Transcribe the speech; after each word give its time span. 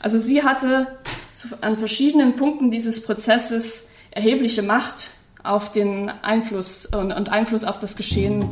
Also 0.00 0.18
sie 0.18 0.42
hatte 0.42 0.86
an 1.60 1.76
verschiedenen 1.76 2.36
Punkten 2.36 2.70
dieses 2.70 3.02
Prozesses 3.02 3.90
erhebliche 4.10 4.62
Macht 4.62 5.10
auf 5.42 5.70
den 5.72 6.10
Einfluss 6.22 6.86
und, 6.86 7.30
Einfluss 7.30 7.64
auf 7.64 7.78
das 7.78 7.96
Geschehen 7.96 8.42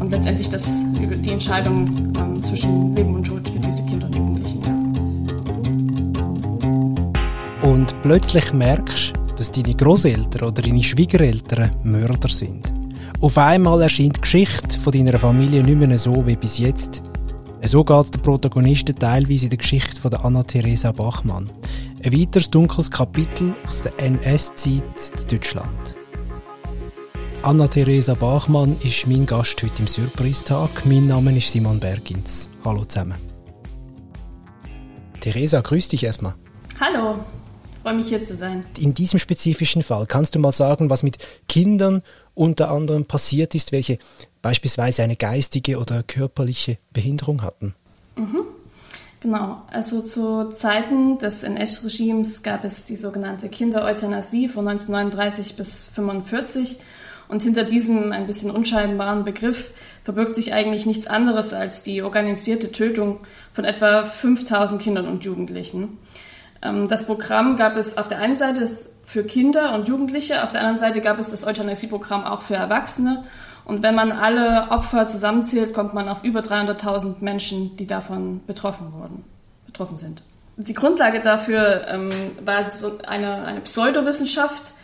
und 0.00 0.10
letztendlich 0.10 0.48
das, 0.48 0.82
die 0.94 1.30
Entscheidung 1.30 2.12
ähm, 2.18 2.42
zwischen 2.42 2.96
Leben 2.96 3.14
und 3.14 3.24
Tod 3.24 3.48
für 3.48 3.58
diese 3.58 3.84
Kinder 3.84 4.06
und 4.06 4.16
Jugendlichen. 4.16 4.64
Und 7.62 8.02
plötzlich 8.02 8.52
merkst, 8.52 9.14
dass 9.36 9.52
deine 9.52 9.74
Großeltern 9.74 10.48
oder 10.48 10.62
deine 10.62 10.82
Schwiegereltern 10.82 11.70
Mörder 11.82 12.28
sind. 12.28 12.72
Auf 13.20 13.38
einmal 13.38 13.80
erscheint 13.82 14.16
die 14.16 14.20
Geschichte 14.20 14.78
von 14.78 14.92
deiner 14.92 15.18
Familie 15.18 15.62
nicht 15.62 15.78
mehr 15.78 15.98
so 15.98 16.26
wie 16.26 16.36
bis 16.36 16.58
jetzt. 16.58 17.02
So 17.66 17.82
geht 17.82 18.04
es 18.04 18.10
den 18.10 18.20
Protagonisten 18.20 18.94
teilweise 18.94 19.46
in 19.46 19.50
der 19.50 19.56
Geschichte 19.56 19.98
von 19.98 20.12
Anna-Theresa 20.12 20.92
Bachmann. 20.92 21.50
Ein 22.04 22.12
weiteres 22.12 22.50
dunkles 22.50 22.90
Kapitel 22.90 23.54
aus 23.66 23.82
der 23.82 23.98
NS-Zeit 23.98 24.82
in 25.22 25.28
Deutschland. 25.30 25.96
Anna-Theresa 27.42 28.14
Bachmann 28.14 28.76
ist 28.82 29.06
mein 29.06 29.24
Gast 29.24 29.62
heute 29.62 29.80
im 29.80 29.86
Surprise-Tag. 29.86 30.84
Mein 30.84 31.06
Name 31.06 31.34
ist 31.36 31.50
Simon 31.50 31.80
Bergins. 31.80 32.50
Hallo 32.66 32.84
zusammen. 32.84 33.16
Theresa, 35.20 35.62
grüß 35.62 35.88
dich 35.88 36.04
erstmal. 36.04 36.34
Hallo, 36.78 37.16
freue 37.84 37.94
mich 37.94 38.08
hier 38.08 38.22
zu 38.22 38.34
sein. 38.34 38.64
In 38.80 38.94
diesem 38.94 39.18
spezifischen 39.18 39.82
Fall 39.82 40.06
kannst 40.06 40.34
du 40.34 40.38
mal 40.38 40.52
sagen, 40.52 40.88
was 40.88 41.02
mit 41.02 41.18
Kindern 41.48 42.02
unter 42.34 42.70
anderem 42.70 43.04
passiert 43.04 43.54
ist, 43.54 43.72
welche 43.72 43.98
beispielsweise 44.40 45.02
eine 45.02 45.16
geistige 45.16 45.78
oder 45.78 46.02
körperliche 46.02 46.78
Behinderung 46.94 47.42
hatten. 47.42 47.74
Mhm. 48.16 48.40
Genau, 49.20 49.62
also 49.70 50.00
zu 50.00 50.50
Zeiten 50.50 51.18
des 51.18 51.42
NS-Regimes 51.42 52.42
gab 52.42 52.64
es 52.64 52.86
die 52.86 52.96
sogenannte 52.96 53.50
Kindereuthanasie 53.50 54.48
von 54.48 54.66
1939 54.66 55.56
bis 55.56 55.88
1945 55.90 56.78
und 57.28 57.42
hinter 57.42 57.64
diesem 57.64 58.12
ein 58.12 58.26
bisschen 58.26 58.50
unscheinbaren 58.50 59.24
Begriff 59.24 59.70
verbirgt 60.04 60.34
sich 60.34 60.54
eigentlich 60.54 60.86
nichts 60.86 61.06
anderes 61.06 61.52
als 61.52 61.82
die 61.82 62.02
organisierte 62.02 62.72
Tötung 62.72 63.20
von 63.52 63.64
etwa 63.64 64.04
5000 64.04 64.80
Kindern 64.80 65.06
und 65.06 65.24
Jugendlichen. 65.24 65.98
Ähm, 66.64 66.88
das 66.88 67.06
Programm 67.06 67.56
gab 67.56 67.76
es 67.76 67.96
auf 67.98 68.08
der 68.08 68.18
einen 68.18 68.36
Seite 68.36 68.66
für 69.04 69.24
Kinder 69.24 69.74
und 69.74 69.88
Jugendliche, 69.88 70.42
auf 70.42 70.52
der 70.52 70.60
anderen 70.60 70.78
Seite 70.78 71.00
gab 71.00 71.18
es 71.18 71.30
das 71.30 71.46
Euthanasieprogramm 71.46 72.24
auch 72.24 72.42
für 72.42 72.54
Erwachsene 72.54 73.24
und 73.64 73.82
wenn 73.82 73.94
man 73.94 74.12
alle 74.12 74.70
Opfer 74.70 75.06
zusammenzählt, 75.06 75.72
kommt 75.72 75.94
man 75.94 76.08
auf 76.08 76.22
über 76.22 76.40
300.000 76.40 77.16
Menschen, 77.20 77.76
die 77.76 77.86
davon 77.86 78.42
betroffen 78.46 78.92
wurden, 78.92 79.24
betroffen 79.66 79.96
sind. 79.96 80.22
Die 80.56 80.74
Grundlage 80.74 81.20
dafür 81.20 81.86
ähm, 81.88 82.10
war 82.44 82.70
so 82.70 82.98
eine, 83.06 83.44
eine 83.44 83.60
Pseudowissenschaft, 83.60 84.74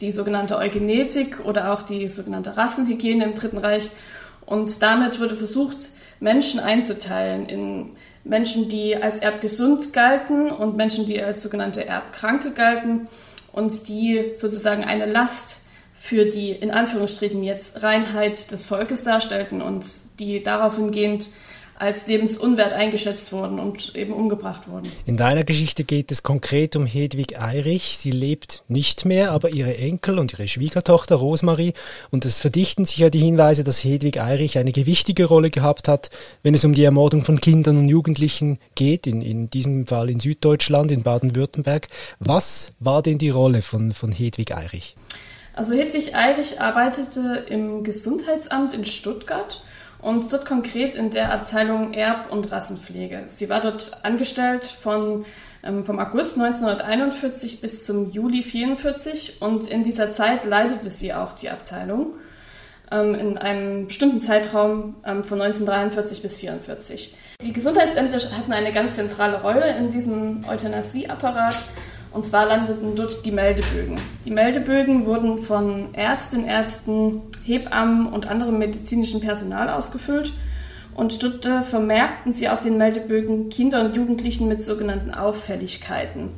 die 0.00 0.10
sogenannte 0.10 0.56
Eugenetik 0.56 1.44
oder 1.44 1.72
auch 1.72 1.82
die 1.82 2.06
sogenannte 2.08 2.56
Rassenhygiene 2.56 3.24
im 3.24 3.34
Dritten 3.34 3.58
Reich. 3.58 3.90
Und 4.46 4.82
damit 4.82 5.20
wurde 5.20 5.36
versucht, 5.36 5.90
Menschen 6.20 6.60
einzuteilen 6.60 7.46
in 7.46 7.90
Menschen, 8.28 8.68
die 8.68 8.96
als 8.96 9.20
erbgesund 9.20 9.92
galten 9.92 10.50
und 10.50 10.76
Menschen, 10.76 11.06
die 11.06 11.22
als 11.22 11.42
sogenannte 11.42 11.86
Erbkranke 11.86 12.52
galten 12.52 13.08
und 13.52 13.88
die 13.88 14.32
sozusagen 14.34 14.84
eine 14.84 15.06
Last 15.06 15.62
für 15.94 16.26
die 16.26 16.50
in 16.52 16.70
Anführungsstrichen 16.70 17.42
jetzt 17.42 17.82
Reinheit 17.82 18.52
des 18.52 18.66
Volkes 18.66 19.02
darstellten 19.02 19.60
und 19.60 19.84
die 20.20 20.42
daraufhin 20.42 20.92
gehend 20.92 21.30
als 21.78 22.06
lebensunwert 22.06 22.72
eingeschätzt 22.72 23.32
wurden 23.32 23.58
und 23.58 23.94
eben 23.94 24.12
umgebracht 24.12 24.68
wurden. 24.68 24.88
In 25.06 25.16
deiner 25.16 25.44
Geschichte 25.44 25.84
geht 25.84 26.10
es 26.10 26.22
konkret 26.22 26.74
um 26.76 26.86
Hedwig 26.86 27.40
Eirich. 27.40 27.98
Sie 27.98 28.10
lebt 28.10 28.64
nicht 28.68 29.04
mehr, 29.04 29.32
aber 29.32 29.50
ihre 29.50 29.76
Enkel 29.76 30.18
und 30.18 30.32
ihre 30.32 30.48
Schwiegertochter 30.48 31.16
Rosmarie. 31.16 31.74
Und 32.10 32.24
es 32.24 32.40
verdichten 32.40 32.84
sich 32.84 32.98
ja 32.98 33.10
die 33.10 33.20
Hinweise, 33.20 33.64
dass 33.64 33.84
Hedwig 33.84 34.20
Eirich 34.20 34.58
eine 34.58 34.72
gewichtige 34.72 35.26
Rolle 35.26 35.50
gehabt 35.50 35.88
hat, 35.88 36.10
wenn 36.42 36.54
es 36.54 36.64
um 36.64 36.74
die 36.74 36.84
Ermordung 36.84 37.24
von 37.24 37.40
Kindern 37.40 37.76
und 37.76 37.88
Jugendlichen 37.88 38.58
geht, 38.74 39.06
in, 39.06 39.22
in 39.22 39.50
diesem 39.50 39.86
Fall 39.86 40.10
in 40.10 40.20
Süddeutschland, 40.20 40.90
in 40.90 41.02
Baden-Württemberg. 41.02 41.88
Was 42.18 42.72
war 42.80 43.02
denn 43.02 43.18
die 43.18 43.30
Rolle 43.30 43.62
von, 43.62 43.92
von 43.92 44.10
Hedwig 44.10 44.54
Eirich? 44.54 44.96
Also 45.54 45.74
Hedwig 45.74 46.14
Eirich 46.14 46.60
arbeitete 46.60 47.44
im 47.48 47.82
Gesundheitsamt 47.82 48.72
in 48.74 48.84
Stuttgart 48.84 49.62
und 50.00 50.32
dort 50.32 50.46
konkret 50.46 50.94
in 50.94 51.10
der 51.10 51.32
Abteilung 51.32 51.92
Erb- 51.92 52.30
und 52.30 52.50
Rassenpflege. 52.52 53.24
Sie 53.26 53.48
war 53.48 53.60
dort 53.60 54.00
angestellt 54.04 54.66
von, 54.66 55.24
ähm, 55.62 55.84
vom 55.84 55.98
August 55.98 56.38
1941 56.38 57.60
bis 57.60 57.84
zum 57.84 58.10
Juli 58.10 58.38
1944 58.38 59.42
und 59.42 59.66
in 59.66 59.82
dieser 59.82 60.10
Zeit 60.10 60.44
leitete 60.44 60.90
sie 60.90 61.12
auch 61.14 61.32
die 61.32 61.50
Abteilung 61.50 62.14
ähm, 62.90 63.14
in 63.14 63.38
einem 63.38 63.86
bestimmten 63.86 64.20
Zeitraum 64.20 64.96
ähm, 65.04 65.24
von 65.24 65.40
1943 65.40 66.22
bis 66.22 66.34
1944. 66.34 67.16
Die 67.42 67.52
Gesundheitsämter 67.52 68.18
hatten 68.36 68.52
eine 68.52 68.72
ganz 68.72 68.96
zentrale 68.96 69.42
Rolle 69.42 69.76
in 69.76 69.90
diesem 69.90 70.44
Euthanasieapparat 70.48 71.56
und 72.12 72.24
zwar 72.24 72.46
landeten 72.46 72.94
dort 72.96 73.24
die 73.24 73.30
Meldebögen. 73.30 73.96
Die 74.24 74.30
Meldebögen 74.30 75.06
wurden 75.06 75.38
von 75.38 75.94
Ärztinnen, 75.94 76.46
Ärzten, 76.46 77.22
Hebammen 77.44 78.06
und 78.06 78.26
anderem 78.28 78.58
medizinischen 78.58 79.20
Personal 79.20 79.68
ausgefüllt. 79.68 80.32
Und 80.94 81.22
dort 81.22 81.46
äh, 81.46 81.62
vermerkten 81.62 82.32
sie 82.32 82.48
auf 82.48 82.60
den 82.60 82.76
Meldebögen 82.76 83.50
Kinder 83.50 83.84
und 83.84 83.96
Jugendlichen 83.96 84.48
mit 84.48 84.64
sogenannten 84.64 85.12
Auffälligkeiten. 85.12 86.30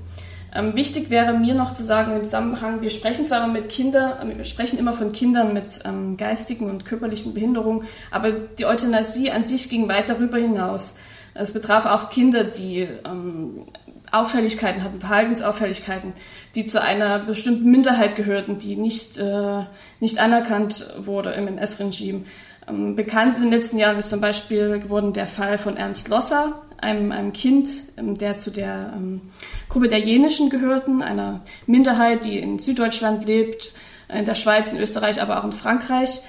Ähm, 0.55 0.75
wichtig 0.75 1.11
wäre 1.11 1.33
mir 1.33 1.55
noch 1.55 1.73
zu 1.73 1.85
sagen 1.85 2.17
im 2.17 2.25
Zusammenhang, 2.25 2.83
wir 2.83 2.91
sprechen 2.91 3.25
zwar 3.25 3.45
immer 3.45 3.53
mit 3.53 3.69
Kindern, 3.69 4.37
wir 4.37 4.45
sprechen 4.45 4.79
immer 4.79 4.93
von 4.93 5.13
Kindern 5.13 5.55
mit 5.55 5.81
ähm, 5.85 6.17
geistigen 6.17 6.69
und 6.69 6.85
körperlichen 6.85 7.35
Behinderungen, 7.35 7.85
aber 8.11 8.33
die 8.33 8.67
Euthanasie 8.67 9.31
an 9.31 9.45
sich 9.45 9.71
ging 9.71 9.89
weit 9.89 10.09
darüber 10.09 10.39
hinaus. 10.39 10.97
Es 11.35 11.53
betraf 11.53 11.87
auch 11.87 12.11
Kinder, 12.11 12.43
die 12.43 12.81
ähm, 12.81 13.65
Auffälligkeiten 14.13 14.83
hatten, 14.83 15.01
Verhaltensauffälligkeiten, 15.01 16.13
die 16.55 16.67
zu 16.67 16.83
einer 16.83 17.21
bestimmten 17.21 17.71
Minderheit 17.71 18.17
gehörten, 18.17 18.59
die 18.59 18.77
nicht, 18.77 19.19
äh, 19.19 19.65
nicht 20.01 20.19
anerkannt 20.19 20.87
wurde 20.99 21.31
im 21.31 21.47
NS-Regime. 21.47 22.23
Ähm, 22.69 22.97
bekannt 22.97 23.37
in 23.37 23.45
den 23.45 23.53
letzten 23.53 23.79
Jahren 23.79 23.99
ist 23.99 24.11
zum 24.11 24.21
Beispiel 24.21 24.79
geworden 24.79 25.13
der 25.13 25.27
Fall 25.27 25.59
von 25.59 25.77
Ernst 25.77 26.09
Losser, 26.09 26.61
einem, 26.81 27.13
einem 27.13 27.33
Kind, 27.33 27.69
ähm, 27.97 28.19
der 28.19 28.37
zu 28.37 28.51
der 28.51 28.93
ähm, 28.97 29.21
Gruppe 29.69 29.89
der 29.89 29.99
Jenischen 30.01 30.51
gehörten, 30.51 31.03
einer 31.03 31.41
Minderheit, 31.67 32.25
die 32.25 32.39
in 32.39 32.59
Süddeutschland 32.59 33.25
lebt, 33.27 33.73
in 34.09 34.25
der 34.25 34.35
Schweiz, 34.35 34.73
in 34.73 34.81
Österreich, 34.81 35.23
aber 35.23 35.39
auch 35.39 35.45
in 35.45 35.53
Frankreich. 35.53 36.21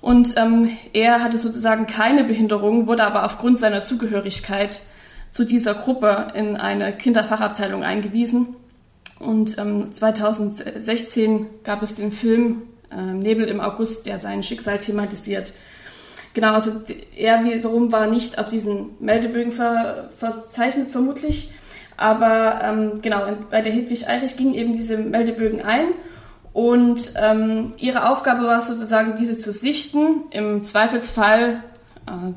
Und 0.00 0.36
ähm, 0.38 0.70
er 0.94 1.22
hatte 1.22 1.36
sozusagen 1.36 1.86
keine 1.86 2.24
Behinderung, 2.24 2.86
wurde 2.86 3.04
aber 3.04 3.26
aufgrund 3.26 3.58
seiner 3.58 3.82
Zugehörigkeit 3.82 4.80
zu 5.32 5.44
dieser 5.44 5.74
Gruppe 5.74 6.28
in 6.34 6.56
eine 6.56 6.92
Kinderfachabteilung 6.92 7.82
eingewiesen. 7.82 8.56
Und 9.18 9.58
ähm, 9.58 9.94
2016 9.94 11.46
gab 11.62 11.82
es 11.82 11.94
den 11.94 12.10
Film 12.10 12.62
äh, 12.90 13.00
Nebel 13.00 13.48
im 13.48 13.60
August, 13.60 14.06
der 14.06 14.18
sein 14.18 14.42
Schicksal 14.42 14.78
thematisiert. 14.78 15.52
Genau, 16.32 16.52
also 16.52 16.70
er 17.16 17.44
wiederum 17.44 17.92
war 17.92 18.06
nicht 18.06 18.38
auf 18.38 18.48
diesen 18.48 18.90
Meldebögen 19.00 19.52
ver 19.52 20.10
verzeichnet, 20.16 20.90
vermutlich. 20.90 21.50
Aber 21.96 22.60
ähm, 22.62 23.02
genau, 23.02 23.26
bei 23.50 23.60
der 23.60 23.72
Hedwig 23.72 24.08
Eirich 24.08 24.36
gingen 24.36 24.54
eben 24.54 24.72
diese 24.72 24.96
Meldebögen 24.96 25.60
ein 25.60 25.88
und 26.52 27.12
ähm, 27.16 27.74
ihre 27.76 28.08
Aufgabe 28.08 28.44
war 28.44 28.62
sozusagen, 28.62 29.16
diese 29.16 29.38
zu 29.38 29.52
sichten, 29.52 30.24
im 30.30 30.64
Zweifelsfall 30.64 31.62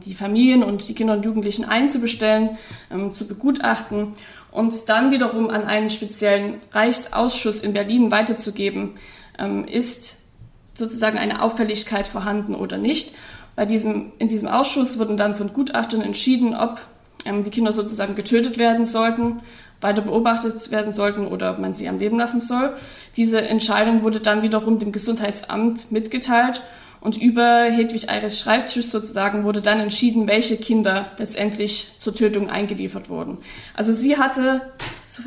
die 0.05 0.13
Familien 0.13 0.63
und 0.63 0.87
die 0.87 0.93
Kinder 0.93 1.13
und 1.13 1.25
Jugendlichen 1.25 1.65
einzubestellen, 1.65 2.57
ähm, 2.91 3.11
zu 3.11 3.27
begutachten 3.27 4.13
und 4.51 4.87
dann 4.89 5.11
wiederum 5.11 5.49
an 5.49 5.65
einen 5.65 5.89
speziellen 5.89 6.55
Reichsausschuss 6.71 7.59
in 7.59 7.73
Berlin 7.73 8.11
weiterzugeben, 8.11 8.91
ähm, 9.39 9.65
ist 9.65 10.19
sozusagen 10.73 11.17
eine 11.17 11.41
Auffälligkeit 11.41 12.07
vorhanden 12.07 12.55
oder 12.55 12.77
nicht. 12.77 13.15
Bei 13.55 13.65
diesem, 13.65 14.11
in 14.17 14.27
diesem 14.27 14.47
Ausschuss 14.47 14.97
wurden 14.97 15.17
dann 15.17 15.35
von 15.35 15.53
Gutachtern 15.53 16.01
entschieden, 16.01 16.55
ob 16.55 16.79
ähm, 17.25 17.43
die 17.43 17.49
Kinder 17.49 17.73
sozusagen 17.73 18.15
getötet 18.15 18.57
werden 18.57 18.85
sollten, 18.85 19.41
weiter 19.81 20.01
beobachtet 20.01 20.71
werden 20.71 20.93
sollten 20.93 21.27
oder 21.27 21.51
ob 21.51 21.59
man 21.59 21.73
sie 21.73 21.87
am 21.87 21.99
Leben 21.99 22.17
lassen 22.17 22.39
soll. 22.39 22.73
Diese 23.17 23.41
Entscheidung 23.41 24.03
wurde 24.03 24.19
dann 24.19 24.41
wiederum 24.41 24.79
dem 24.79 24.91
Gesundheitsamt 24.91 25.91
mitgeteilt 25.91 26.61
und 27.03 27.17
über 27.17 27.65
Hedwig 27.69 28.09
Eires 28.09 28.39
Schreibtisch 28.39 28.85
sozusagen 28.85 29.43
wurde 29.43 29.61
dann 29.61 29.81
entschieden, 29.81 30.25
welche 30.25 30.55
Kinder 30.55 31.09
letztendlich 31.17 31.91
zur 31.99 32.15
Tötung 32.15 32.49
eingeliefert 32.49 33.09
wurden. 33.09 33.39
Also 33.73 33.93
sie 33.93 34.15
hatte 34.17 34.61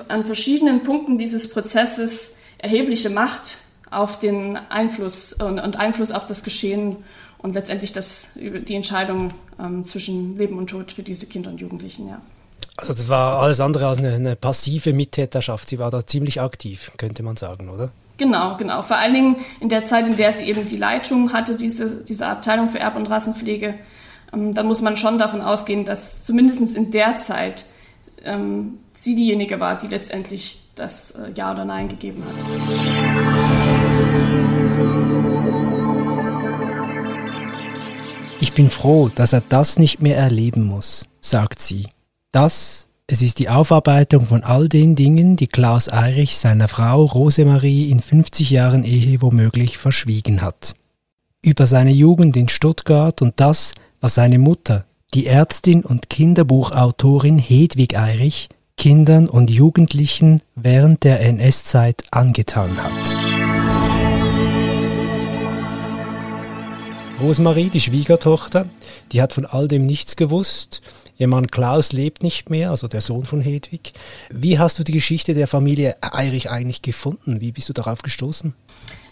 an 0.09 0.25
verschiedenen 0.25 0.85
Punkten 0.85 1.19
dieses 1.19 1.51
Prozesses 1.51 2.37
erhebliche 2.57 3.11
Macht 3.11 3.59
auf 3.91 4.19
den 4.19 4.57
Einfluss 4.71 5.35
und, 5.35 5.77
Einfluss 5.77 6.13
auf 6.13 6.25
das 6.25 6.43
Geschehen 6.43 6.97
und 7.37 7.55
letztendlich 7.55 7.93
das, 7.93 8.31
die 8.37 8.75
Entscheidung 8.75 9.29
ähm, 9.61 9.85
zwischen 9.85 10.39
Leben 10.39 10.57
und 10.57 10.69
Tod 10.69 10.93
für 10.93 11.03
diese 11.03 11.27
Kinder 11.27 11.51
und 11.51 11.61
Jugendlichen. 11.61 12.09
Ja. 12.09 12.23
Also 12.79 12.95
das 12.95 13.07
war 13.11 13.43
alles 13.43 13.61
andere 13.61 13.87
als 13.87 13.99
eine, 13.99 14.15
eine 14.15 14.35
passive 14.35 14.95
Mittäterschaft. 14.95 15.69
Sie 15.69 15.79
war 15.79 15.91
da 15.91 16.07
ziemlich 16.07 16.41
aktiv, 16.41 16.93
könnte 16.97 17.23
man 17.23 17.37
sagen, 17.37 17.69
oder? 17.69 17.93
Genau, 18.19 18.57
genau. 18.57 18.83
Vor 18.83 18.97
allen 18.97 19.13
Dingen 19.13 19.37
in 19.61 19.69
der 19.69 19.85
Zeit, 19.85 20.07
in 20.07 20.17
der 20.17 20.33
sie 20.33 20.45
eben 20.45 20.67
die 20.67 20.77
Leitung 20.77 21.33
hatte, 21.33 21.55
diese, 21.57 22.03
diese 22.03 22.27
Abteilung 22.27 22.69
für 22.69 22.79
Erb- 22.79 22.97
und 22.97 23.11
Rassenpflege, 23.11 23.75
ähm, 24.33 24.55
dann 24.55 24.67
muss 24.67 24.81
man 24.83 24.97
schon 24.97 25.19
davon 25.19 25.43
ausgehen, 25.43 25.85
dass 25.85 26.25
zumindest 26.25 26.77
in 26.77 26.91
der 26.91 27.19
Zeit 27.19 27.67
ähm, 28.25 28.79
sie 28.93 29.15
diejenige 29.15 29.61
war, 29.61 29.77
die 29.77 29.87
letztendlich 29.89 30.63
das 30.75 31.13
äh, 31.13 31.31
Ja 31.35 31.53
oder 31.53 31.65
Nein 31.65 31.89
gegeben 31.89 32.23
hat. 32.25 32.35
Ich 38.41 38.53
bin 38.53 38.71
froh, 38.71 39.11
dass 39.15 39.33
er 39.33 39.43
das 39.49 39.79
nicht 39.79 40.01
mehr 40.01 40.17
erleben 40.17 40.65
muss, 40.65 41.07
sagt 41.21 41.61
sie. 41.61 41.89
Das, 42.33 42.89
es 43.09 43.23
ist 43.23 43.39
die 43.39 43.49
Aufarbeitung 43.49 44.27
von 44.27 44.43
all 44.43 44.69
den 44.69 44.97
Dingen, 44.97 45.37
die 45.37 45.47
Klaus 45.47 45.89
Eirich 45.89 46.39
seiner 46.39 46.67
Frau 46.67 47.05
Rosemarie 47.05 47.89
in 47.91 48.01
50 48.01 48.51
Jahren 48.51 48.83
Ehe 48.83 49.23
womöglich 49.23 49.79
verschwiegen 49.79 50.43
hat. 50.43 50.75
Über 51.41 51.69
seine 51.69 51.93
Jugend 51.93 52.37
in 52.37 52.49
Stuttgart 52.49 53.23
und 53.23 53.35
das, 53.37 53.75
was 54.01 54.17
seine 54.17 54.41
Mutter, 54.41 54.87
die 55.15 55.27
Ärztin 55.27 55.85
und 55.85 56.11
Kinderbuchautorin 56.11 57.39
Hedwig 57.39 57.97
Eirich, 57.97 58.49
Kindern 58.77 59.29
und 59.29 59.51
Jugendlichen 59.51 60.43
während 60.57 61.05
der 61.05 61.21
NS-Zeit 61.21 62.03
angetan 62.11 62.71
hat. 62.77 63.46
Rosemarie, 67.21 67.71
die 67.71 67.81
Schwiegertochter, 67.81 68.67
die 69.11 69.23
hat 69.23 69.33
von 69.33 69.47
all 69.47 69.69
dem 69.69 69.87
nichts 69.87 70.17
gewusst. 70.17 70.83
Ihr 71.17 71.29
Mann 71.29 71.47
Klaus 71.47 71.93
lebt 71.93 72.23
nicht 72.23 72.51
mehr, 72.51 72.71
also 72.71 72.89
der 72.89 73.01
Sohn 73.01 73.25
von 73.25 73.41
Hedwig. 73.41 73.95
Wie 74.31 74.59
hast 74.59 74.79
du 74.79 74.83
die 74.83 74.93
Geschichte 74.93 75.33
der 75.33 75.49
Familie 75.49 75.97
Eirich 76.03 76.51
eigentlich 76.51 76.83
gefunden? 76.83 77.41
Wie 77.41 77.53
bist 77.53 77.71
du 77.71 77.73
darauf 77.73 78.03
gestoßen? 78.03 78.53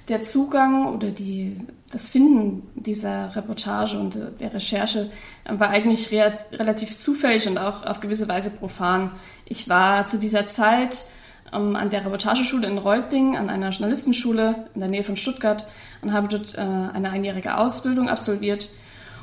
Der 0.09 0.21
Zugang 0.21 0.95
oder 0.95 1.11
die, 1.11 1.57
das 1.91 2.09
Finden 2.09 2.63
dieser 2.75 3.35
Reportage 3.35 3.99
und 3.99 4.19
der 4.39 4.53
Recherche 4.53 5.09
war 5.49 5.71
eigentlich 5.71 6.13
re 6.13 6.35
relativ 6.53 6.95
zufällig 6.99 7.49
und 7.49 7.57
auch 7.57 7.87
auf 7.87 8.01
gewisse 8.01 8.29
Weise 8.29 8.51
profan. 8.51 9.13
Ich 9.47 9.67
war 9.71 10.05
zu 10.05 10.19
dieser 10.19 10.45
Zeit 10.45 11.07
ähm, 11.55 11.77
an 11.77 11.91
der 11.91 12.05
Reportageschule 12.05 12.67
in 12.67 12.79
Reutlingen, 12.79 13.37
an 13.37 13.51
einer 13.51 13.71
Journalistenschule 13.71 14.67
in 14.75 14.81
der 14.81 14.89
Nähe 14.89 15.05
von 15.05 15.17
Stuttgart 15.17 15.67
und 16.03 16.13
habe 16.13 16.29
dort 16.29 16.55
äh, 16.57 16.61
eine 16.61 17.11
einjährige 17.11 17.57
Ausbildung 17.57 18.09
absolviert. 18.09 18.69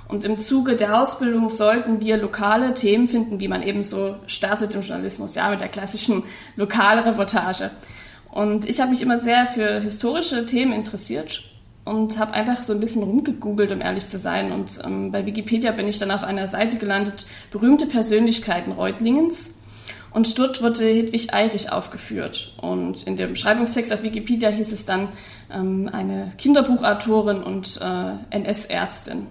Und 0.08 0.26
im 0.26 0.40
Zuge 0.40 0.76
der 0.76 1.02
Ausbildung 1.02 1.50
sollten 1.50 2.02
wir 2.02 2.18
lokale 2.18 2.74
Themen 2.74 3.08
finden, 3.08 3.40
wie 3.40 3.48
man 3.48 3.64
eben 3.64 3.82
so 3.82 4.16
startet 4.28 4.76
im 4.76 4.82
Journalismus, 4.82 5.36
ja, 5.36 5.50
mit 5.50 5.62
der 5.62 5.70
klassischen 5.70 6.24
Lokalreportage. 6.58 7.72
Und 8.30 8.68
ich 8.68 8.82
habe 8.82 8.92
mich 8.92 9.02
immer 9.02 9.18
sehr 9.18 9.46
für 9.46 9.80
historische 9.80 10.46
Themen 10.46 10.74
interessiert 10.74 11.44
und 11.86 12.20
habe 12.20 12.34
einfach 12.34 12.62
so 12.64 12.74
ein 12.74 12.80
bisschen 12.80 13.04
rumgegoogelt, 13.04 13.72
um 13.72 13.82
ehrlich 13.82 14.08
zu 14.08 14.18
sein. 14.18 14.52
Und 14.52 14.80
ähm, 14.84 15.12
bei 15.12 15.26
Wikipedia 15.26 15.72
bin 15.72 15.88
ich 15.88 16.00
dann 16.00 16.12
auf 16.12 16.24
einer 16.24 16.48
Seite 16.48 16.78
gelandet, 16.78 17.26
berühmte 17.50 17.86
Persönlichkeiten 17.86 18.72
Reutlingens. 18.72 19.61
Und 20.14 20.38
dort 20.38 20.62
wurde 20.62 20.84
Hedwig 20.84 21.34
Eirich 21.34 21.72
aufgeführt. 21.72 22.54
Und 22.62 23.04
in 23.04 23.16
dem 23.16 23.32
Beschreibungstext 23.32 23.94
auf 23.94 24.04
Wikipedia 24.04 24.50
hieß 24.50 24.72
es 24.72 24.86
dann 24.86 25.08
ähm, 25.54 25.90
eine 25.92 26.32
Kinderbuchautorin 26.38 27.42
und 27.42 27.80
äh, 27.82 28.36
NS-Ärztin, 28.36 29.28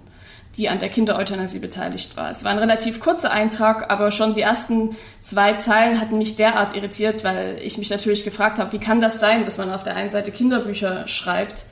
die 0.56 0.70
an 0.70 0.78
der 0.78 0.88
Kindereuthanasie 0.88 1.58
beteiligt 1.58 2.16
war. 2.16 2.30
Es 2.30 2.44
war 2.44 2.52
ein 2.52 2.58
relativ 2.58 3.00
kurzer 3.00 3.30
Eintrag, 3.30 3.90
aber 3.90 4.10
schon 4.10 4.34
die 4.34 4.40
ersten 4.40 4.96
zwei 5.20 5.52
Zeilen 5.52 6.00
hatten 6.00 6.16
mich 6.16 6.36
derart 6.36 6.74
irritiert, 6.74 7.24
weil 7.24 7.58
ich 7.62 7.76
mich 7.76 7.90
natürlich 7.90 8.24
gefragt 8.24 8.58
habe, 8.58 8.72
wie 8.72 8.78
kann 8.78 9.02
das 9.02 9.20
sein, 9.20 9.44
dass 9.44 9.58
man 9.58 9.70
auf 9.70 9.84
der 9.84 9.96
einen 9.96 10.10
Seite 10.10 10.32
Kinderbücher 10.32 11.06
schreibt 11.08 11.66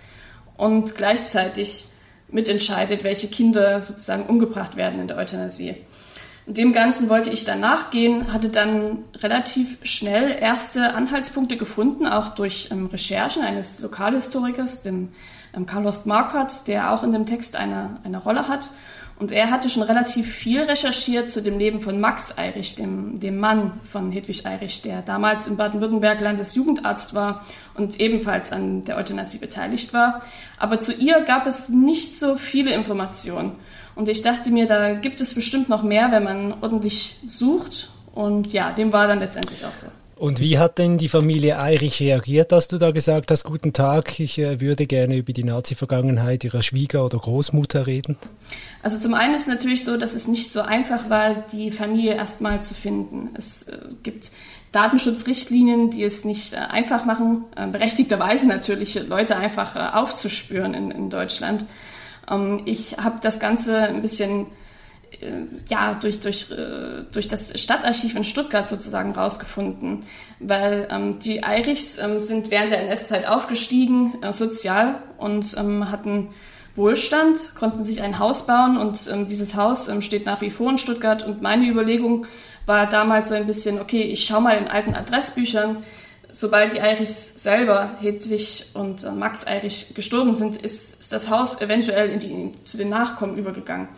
und 0.58 0.96
gleichzeitig 0.96 1.86
mitentscheidet, 2.30 3.04
welche 3.04 3.28
Kinder 3.28 3.80
sozusagen 3.80 4.26
umgebracht 4.26 4.76
werden 4.76 5.00
in 5.00 5.08
der 5.08 5.16
Euthanasie. 5.16 5.76
Dem 6.48 6.72
Ganzen 6.72 7.10
wollte 7.10 7.28
ich 7.28 7.44
dann 7.44 7.60
nachgehen, 7.60 8.32
hatte 8.32 8.48
dann 8.48 9.04
relativ 9.16 9.76
schnell 9.82 10.34
erste 10.40 10.94
Anhaltspunkte 10.94 11.58
gefunden, 11.58 12.06
auch 12.06 12.28
durch 12.28 12.70
ähm, 12.70 12.86
Recherchen 12.86 13.42
eines 13.42 13.80
Lokalhistorikers, 13.80 14.82
dem 14.82 15.10
ähm, 15.54 15.66
Carlos 15.66 16.06
Marquardt, 16.06 16.66
der 16.66 16.90
auch 16.92 17.02
in 17.02 17.12
dem 17.12 17.26
Text 17.26 17.54
eine, 17.54 17.98
eine 18.02 18.16
Rolle 18.16 18.48
hat. 18.48 18.70
Und 19.18 19.30
er 19.30 19.50
hatte 19.50 19.68
schon 19.68 19.82
relativ 19.82 20.32
viel 20.32 20.62
recherchiert 20.62 21.30
zu 21.30 21.42
dem 21.42 21.58
Leben 21.58 21.80
von 21.80 22.00
Max 22.00 22.38
Eirich, 22.38 22.76
dem, 22.76 23.20
dem 23.20 23.38
Mann 23.38 23.72
von 23.84 24.10
Hedwig 24.10 24.46
Eirich, 24.46 24.80
der 24.80 25.02
damals 25.02 25.48
in 25.48 25.58
Baden-Württemberg 25.58 26.20
Landesjugendarzt 26.20 27.12
war 27.12 27.44
und 27.74 28.00
ebenfalls 28.00 28.52
an 28.52 28.84
der 28.84 28.96
Euthanasie 28.96 29.38
beteiligt 29.38 29.92
war. 29.92 30.22
Aber 30.56 30.78
zu 30.78 30.94
ihr 30.94 31.20
gab 31.22 31.46
es 31.46 31.68
nicht 31.68 32.16
so 32.16 32.36
viele 32.36 32.72
Informationen. 32.72 33.52
Und 33.98 34.08
ich 34.08 34.22
dachte 34.22 34.52
mir, 34.52 34.66
da 34.66 34.94
gibt 34.94 35.20
es 35.20 35.34
bestimmt 35.34 35.68
noch 35.68 35.82
mehr, 35.82 36.12
wenn 36.12 36.22
man 36.22 36.54
ordentlich 36.60 37.16
sucht. 37.26 37.90
Und 38.14 38.52
ja, 38.52 38.70
dem 38.70 38.92
war 38.92 39.08
dann 39.08 39.18
letztendlich 39.18 39.64
auch 39.64 39.74
so. 39.74 39.88
Und 40.14 40.38
wie 40.38 40.56
hat 40.56 40.78
denn 40.78 40.98
die 40.98 41.08
Familie 41.08 41.58
Eirich 41.58 41.98
reagiert, 41.98 42.52
dass 42.52 42.68
du 42.68 42.78
da 42.78 42.92
gesagt 42.92 43.32
hast, 43.32 43.42
guten 43.42 43.72
Tag, 43.72 44.20
ich 44.20 44.38
äh, 44.38 44.60
würde 44.60 44.86
gerne 44.86 45.16
über 45.16 45.32
die 45.32 45.42
Nazi-Vergangenheit 45.42 46.44
ihrer 46.44 46.62
Schwieger- 46.62 47.04
oder 47.04 47.18
Großmutter 47.18 47.88
reden? 47.88 48.16
Also 48.84 49.00
zum 49.00 49.14
einen 49.14 49.34
ist 49.34 49.48
natürlich 49.48 49.82
so, 49.82 49.96
dass 49.96 50.14
es 50.14 50.28
nicht 50.28 50.52
so 50.52 50.60
einfach 50.60 51.10
war, 51.10 51.34
die 51.50 51.72
Familie 51.72 52.14
erstmal 52.14 52.62
zu 52.62 52.74
finden. 52.74 53.30
Es 53.34 53.64
äh, 53.64 53.78
gibt 54.04 54.30
Datenschutzrichtlinien, 54.70 55.90
die 55.90 56.04
es 56.04 56.24
nicht 56.24 56.52
äh, 56.52 56.58
einfach 56.58 57.04
machen, 57.04 57.46
berechtigterweise 57.72 58.46
natürlich 58.46 58.94
Leute 59.08 59.36
einfach 59.36 59.74
aufzuspüren 59.92 60.74
in, 60.74 60.92
in 60.92 61.10
Deutschland. 61.10 61.64
Ähm, 62.30 62.62
ich 62.64 62.98
habe 62.98 63.18
das 63.22 63.40
Ganze 63.40 63.82
ein 63.82 64.02
bisschen 64.02 64.46
äh, 65.20 65.26
ja, 65.68 65.94
durch, 65.94 66.20
durch, 66.20 66.50
äh, 66.50 67.02
durch 67.12 67.28
das 67.28 67.60
Stadtarchiv 67.60 68.14
in 68.14 68.24
Stuttgart 68.24 68.68
sozusagen 68.68 69.12
rausgefunden, 69.12 70.04
weil 70.38 70.88
ähm, 70.90 71.18
die 71.18 71.42
Eirichs 71.42 71.98
ähm, 71.98 72.20
sind 72.20 72.50
während 72.50 72.70
der 72.70 72.82
NS-Zeit 72.82 73.26
aufgestiegen, 73.26 74.22
äh, 74.22 74.32
sozial 74.32 75.02
und 75.18 75.56
ähm, 75.58 75.90
hatten 75.90 76.28
Wohlstand, 76.76 77.54
konnten 77.56 77.82
sich 77.82 78.02
ein 78.02 78.18
Haus 78.18 78.46
bauen 78.46 78.76
und 78.78 79.08
ähm, 79.10 79.28
dieses 79.28 79.56
Haus 79.56 79.88
ähm, 79.88 80.00
steht 80.00 80.26
nach 80.26 80.40
wie 80.40 80.50
vor 80.50 80.70
in 80.70 80.78
Stuttgart. 80.78 81.26
Und 81.26 81.42
meine 81.42 81.66
Überlegung 81.66 82.26
war 82.66 82.86
damals 82.86 83.30
so 83.30 83.34
ein 83.34 83.46
bisschen, 83.46 83.80
okay, 83.80 84.02
ich 84.02 84.24
schaue 84.24 84.42
mal 84.42 84.56
in 84.56 84.68
alten 84.68 84.94
Adressbüchern, 84.94 85.78
sobald 86.30 86.74
die 86.74 86.80
Eirichs 86.80 87.42
selber, 87.42 87.90
Hedwig 88.00 88.66
und 88.74 89.04
äh, 89.04 89.10
Max 89.10 89.46
Eirich, 89.46 89.94
gestorben 89.94 90.34
sind, 90.34 90.56
ist, 90.56 91.00
ist 91.00 91.12
das 91.12 91.30
Haus 91.30 91.60
eventuell 91.60 92.18
die, 92.18 92.52
zu 92.64 92.76
den 92.76 92.88
Nachkommen 92.88 93.36
übergegangen. 93.36 93.88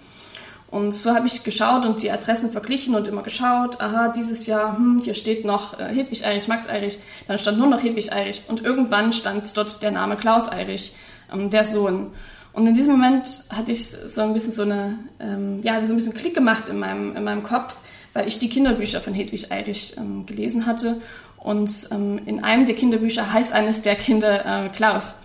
Und 0.70 0.92
so 0.94 1.12
habe 1.12 1.26
ich 1.26 1.42
geschaut 1.42 1.84
und 1.84 2.00
die 2.02 2.12
Adressen 2.12 2.52
verglichen 2.52 2.94
und 2.94 3.08
immer 3.08 3.24
geschaut, 3.24 3.80
aha, 3.80 4.08
dieses 4.08 4.46
Jahr, 4.46 4.76
hm, 4.76 5.00
hier 5.02 5.14
steht 5.14 5.44
noch 5.44 5.80
äh, 5.80 5.92
Hedwig 5.92 6.24
Eirich, 6.24 6.46
Max 6.46 6.68
Eirich, 6.68 6.98
dann 7.26 7.38
stand 7.38 7.58
nur 7.58 7.66
noch 7.66 7.82
Hedwig 7.82 8.12
Eirich 8.12 8.42
und 8.46 8.62
irgendwann 8.62 9.12
stand 9.12 9.56
dort 9.56 9.82
der 9.82 9.90
Name 9.90 10.16
Klaus 10.16 10.50
Eirich, 10.50 10.94
ähm, 11.32 11.50
der 11.50 11.64
Sohn. 11.64 12.12
Und 12.52 12.66
in 12.66 12.74
diesem 12.74 12.92
Moment 12.92 13.44
hatte 13.50 13.72
ich 13.72 13.84
so 13.90 14.22
ein 14.22 14.32
bisschen 14.32 14.52
so 14.52 14.62
eine, 14.62 14.98
ähm, 15.18 15.60
ja, 15.62 15.84
so 15.84 15.92
ein 15.92 15.96
bisschen 15.96 16.14
Klick 16.14 16.34
gemacht 16.34 16.68
in 16.68 16.78
meinem, 16.78 17.16
in 17.16 17.24
meinem 17.24 17.42
Kopf, 17.42 17.78
weil 18.12 18.28
ich 18.28 18.38
die 18.38 18.48
Kinderbücher 18.48 19.00
von 19.00 19.14
Hedwig 19.14 19.50
Eirich 19.50 19.94
ähm, 19.96 20.24
gelesen 20.26 20.66
hatte 20.66 21.00
und 21.40 21.88
ähm, 21.90 22.20
in 22.26 22.44
einem 22.44 22.66
der 22.66 22.74
Kinderbücher 22.74 23.32
heißt 23.32 23.52
eines 23.52 23.82
der 23.82 23.96
Kinder 23.96 24.66
äh, 24.66 24.68
Klaus. 24.68 25.20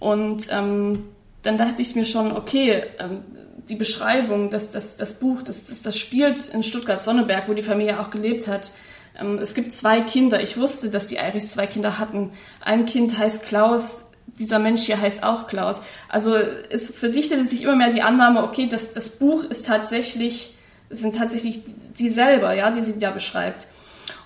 Und 0.00 0.48
ähm, 0.50 1.04
dann 1.42 1.58
dachte 1.58 1.82
ich 1.82 1.94
mir 1.94 2.04
schon, 2.04 2.32
okay, 2.32 2.82
ähm, 2.98 3.22
die 3.68 3.76
Beschreibung, 3.76 4.50
das, 4.50 4.70
das, 4.70 4.96
das 4.96 5.14
Buch, 5.14 5.42
das, 5.42 5.64
das, 5.64 5.82
das 5.82 5.96
spielt 5.98 6.46
in 6.48 6.62
Stuttgart-Sonneberg, 6.62 7.48
wo 7.48 7.54
die 7.54 7.62
Familie 7.62 8.00
auch 8.00 8.10
gelebt 8.10 8.48
hat. 8.48 8.72
Ähm, 9.20 9.38
es 9.38 9.54
gibt 9.54 9.72
zwei 9.72 10.00
Kinder. 10.00 10.42
Ich 10.42 10.56
wusste, 10.56 10.90
dass 10.90 11.08
die 11.08 11.18
Eirichs 11.18 11.52
zwei 11.52 11.66
Kinder 11.66 11.98
hatten. 11.98 12.30
Ein 12.64 12.86
Kind 12.86 13.18
heißt 13.18 13.46
Klaus, 13.46 14.06
dieser 14.38 14.58
Mensch 14.58 14.82
hier 14.82 15.00
heißt 15.00 15.22
auch 15.22 15.46
Klaus. 15.46 15.82
Also 16.08 16.34
es 16.34 16.90
verdichtete 16.90 17.44
sich 17.44 17.62
immer 17.62 17.76
mehr 17.76 17.90
die 17.90 18.02
Annahme, 18.02 18.42
okay, 18.42 18.66
das, 18.66 18.94
das 18.94 19.10
Buch 19.10 19.44
ist 19.44 19.66
tatsächlich, 19.66 20.56
sind 20.88 21.16
tatsächlich 21.16 21.60
die 21.98 22.08
selber, 22.08 22.54
ja, 22.54 22.70
die 22.70 22.82
sie 22.82 22.98
da 22.98 23.10
beschreibt. 23.10 23.68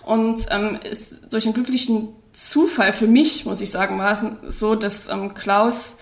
Und 0.06 0.46
ähm, 0.50 0.78
ist 0.88 1.32
durch 1.32 1.44
einen 1.44 1.54
glücklichen 1.54 2.08
Zufall 2.32 2.92
für 2.92 3.08
mich, 3.08 3.44
muss 3.44 3.60
ich 3.60 3.70
sagen, 3.70 3.98
war 3.98 4.12
es 4.12 4.24
so, 4.56 4.76
dass 4.76 5.08
ähm, 5.08 5.34
Klaus 5.34 5.98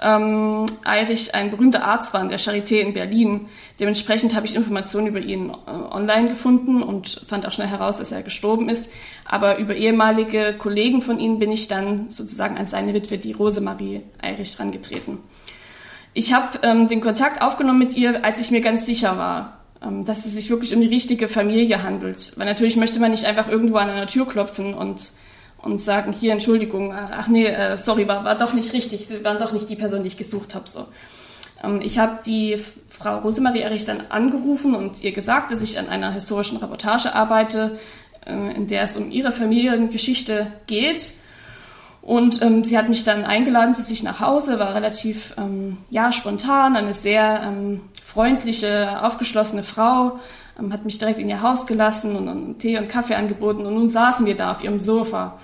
ähm, 0.00 0.64
Eirich 0.84 1.34
ein 1.34 1.50
berühmter 1.50 1.84
Arzt 1.84 2.14
war 2.14 2.22
in 2.22 2.28
der 2.28 2.38
Charité 2.38 2.76
in 2.76 2.94
Berlin. 2.94 3.48
Dementsprechend 3.80 4.34
habe 4.36 4.46
ich 4.46 4.54
Informationen 4.54 5.08
über 5.08 5.18
ihn 5.18 5.50
äh, 5.50 5.70
online 5.70 6.28
gefunden 6.28 6.82
und 6.82 7.26
fand 7.28 7.44
auch 7.46 7.52
schnell 7.52 7.66
heraus, 7.66 7.98
dass 7.98 8.12
er 8.12 8.22
gestorben 8.22 8.68
ist. 8.68 8.92
Aber 9.24 9.58
über 9.58 9.74
ehemalige 9.74 10.54
Kollegen 10.56 11.02
von 11.02 11.18
ihm 11.18 11.40
bin 11.40 11.50
ich 11.50 11.66
dann 11.66 12.10
sozusagen 12.10 12.56
an 12.56 12.66
seine 12.66 12.94
Witwe, 12.94 13.18
die 13.18 13.32
Rosemarie 13.32 14.02
Eirich, 14.22 14.56
herangetreten. 14.56 15.18
Ich 16.14 16.32
habe 16.32 16.60
ähm, 16.62 16.88
den 16.88 17.00
Kontakt 17.00 17.42
aufgenommen 17.42 17.80
mit 17.80 17.96
ihr, 17.96 18.24
als 18.24 18.40
ich 18.40 18.52
mir 18.52 18.60
ganz 18.60 18.86
sicher 18.86 19.18
war, 19.18 19.61
dass 20.04 20.26
es 20.26 20.34
sich 20.34 20.50
wirklich 20.50 20.74
um 20.74 20.80
die 20.80 20.86
richtige 20.86 21.28
Familie 21.28 21.82
handelt. 21.82 22.32
Weil 22.36 22.46
natürlich 22.46 22.76
möchte 22.76 23.00
man 23.00 23.10
nicht 23.10 23.24
einfach 23.24 23.48
irgendwo 23.48 23.76
an 23.76 23.90
einer 23.90 24.06
Tür 24.06 24.26
klopfen 24.28 24.74
und, 24.74 25.10
und 25.58 25.80
sagen, 25.80 26.12
hier, 26.12 26.32
Entschuldigung, 26.32 26.92
ach 26.92 27.28
nee, 27.28 27.46
äh, 27.46 27.76
sorry, 27.76 28.06
war, 28.06 28.24
war 28.24 28.36
doch 28.36 28.52
nicht 28.52 28.72
richtig, 28.72 29.06
Sie 29.06 29.24
waren 29.24 29.38
doch 29.38 29.52
nicht 29.52 29.68
die 29.68 29.76
Person, 29.76 30.02
die 30.02 30.08
ich 30.08 30.16
gesucht 30.16 30.54
habe. 30.54 30.68
So. 30.68 30.86
Ähm, 31.62 31.80
ich 31.82 31.98
habe 31.98 32.18
die 32.24 32.58
Frau 32.88 33.18
Rosemarie 33.18 33.60
Erich 33.60 33.84
dann 33.84 34.02
angerufen 34.08 34.74
und 34.74 35.02
ihr 35.02 35.12
gesagt, 35.12 35.52
dass 35.52 35.62
ich 35.62 35.78
an 35.78 35.88
einer 35.88 36.12
historischen 36.12 36.58
Reportage 36.58 37.14
arbeite, 37.14 37.78
äh, 38.26 38.56
in 38.56 38.66
der 38.66 38.82
es 38.82 38.96
um 38.96 39.10
ihre 39.10 39.32
Familiengeschichte 39.32 40.52
geht. 40.66 41.14
Und 42.02 42.42
ähm, 42.42 42.64
sie 42.64 42.76
hat 42.76 42.88
mich 42.88 43.04
dann 43.04 43.24
eingeladen 43.24 43.74
zu 43.74 43.82
sich 43.82 44.02
nach 44.02 44.20
Hause, 44.20 44.58
war 44.58 44.74
relativ 44.74 45.34
ähm, 45.38 45.78
ja, 45.88 46.10
spontan, 46.10 46.74
eine 46.74 46.94
sehr 46.94 47.42
ähm, 47.46 47.82
freundliche, 48.02 49.04
aufgeschlossene 49.04 49.62
Frau, 49.62 50.18
ähm, 50.58 50.72
hat 50.72 50.84
mich 50.84 50.98
direkt 50.98 51.20
in 51.20 51.28
ihr 51.28 51.42
Haus 51.42 51.66
gelassen 51.66 52.16
und, 52.16 52.28
und 52.28 52.58
Tee 52.58 52.76
und 52.76 52.88
Kaffee 52.88 53.14
angeboten 53.14 53.64
und 53.64 53.74
nun 53.74 53.88
saßen 53.88 54.26
wir 54.26 54.36
da 54.36 54.50
auf 54.50 54.64
ihrem 54.64 54.80
Sofa. 54.80 55.38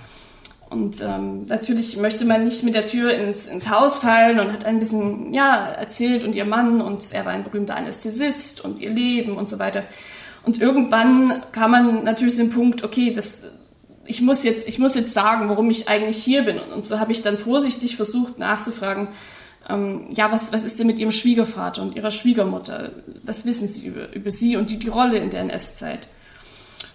Und 0.69 1.01
ähm, 1.01 1.45
natürlich 1.47 1.97
möchte 1.97 2.25
man 2.25 2.43
nicht 2.43 2.63
mit 2.63 2.75
der 2.75 2.85
Tür 2.85 3.11
ins, 3.13 3.47
ins 3.47 3.69
Haus 3.69 3.99
fallen 3.99 4.39
und 4.39 4.51
hat 4.51 4.65
ein 4.65 4.79
bisschen 4.79 5.33
ja, 5.33 5.55
erzählt 5.55 6.23
und 6.25 6.35
ihr 6.35 6.45
Mann 6.45 6.81
und 6.81 7.11
er 7.11 7.25
war 7.25 7.31
ein 7.31 7.43
berühmter 7.43 7.75
Anästhesist 7.75 8.63
und 8.63 8.79
ihr 8.79 8.91
Leben 8.91 9.37
und 9.37 9.49
so 9.49 9.57
weiter. 9.57 9.83
Und 10.43 10.61
irgendwann 10.61 11.41
kam 11.53 11.71
man 11.71 12.03
natürlich 12.03 12.35
zu 12.35 12.43
dem 12.43 12.51
Punkt, 12.51 12.83
okay, 12.83 13.11
das, 13.11 13.43
ich, 14.09 14.21
muss 14.21 14.43
jetzt, 14.43 14.67
ich 14.67 14.79
muss 14.79 14.95
jetzt 14.95 15.13
sagen, 15.13 15.49
warum 15.49 15.69
ich 15.69 15.87
eigentlich 15.87 16.23
hier 16.23 16.41
bin. 16.41 16.59
Und, 16.59 16.83
so 16.83 16.99
habe 16.99 17.11
ich 17.11 17.21
dann 17.21 17.37
vorsichtig 17.37 17.95
versucht 17.95 18.39
nachzufragen, 18.39 19.07
ähm, 19.69 20.07
ja, 20.11 20.31
was, 20.31 20.51
was 20.51 20.63
ist 20.63 20.79
denn 20.79 20.87
mit 20.87 20.97
Ihrem 20.97 21.11
Schwiegervater 21.11 21.83
und 21.83 21.95
Ihrer 21.95 22.09
Schwiegermutter? 22.09 22.91
Was 23.21 23.45
wissen 23.45 23.67
Sie 23.67 23.85
über, 23.85 24.11
über 24.13 24.31
Sie 24.31 24.57
und 24.57 24.71
die, 24.71 24.79
die 24.79 24.87
Rolle 24.87 25.19
in 25.19 25.29
der 25.29 25.41
NS-Zeit? 25.41 26.07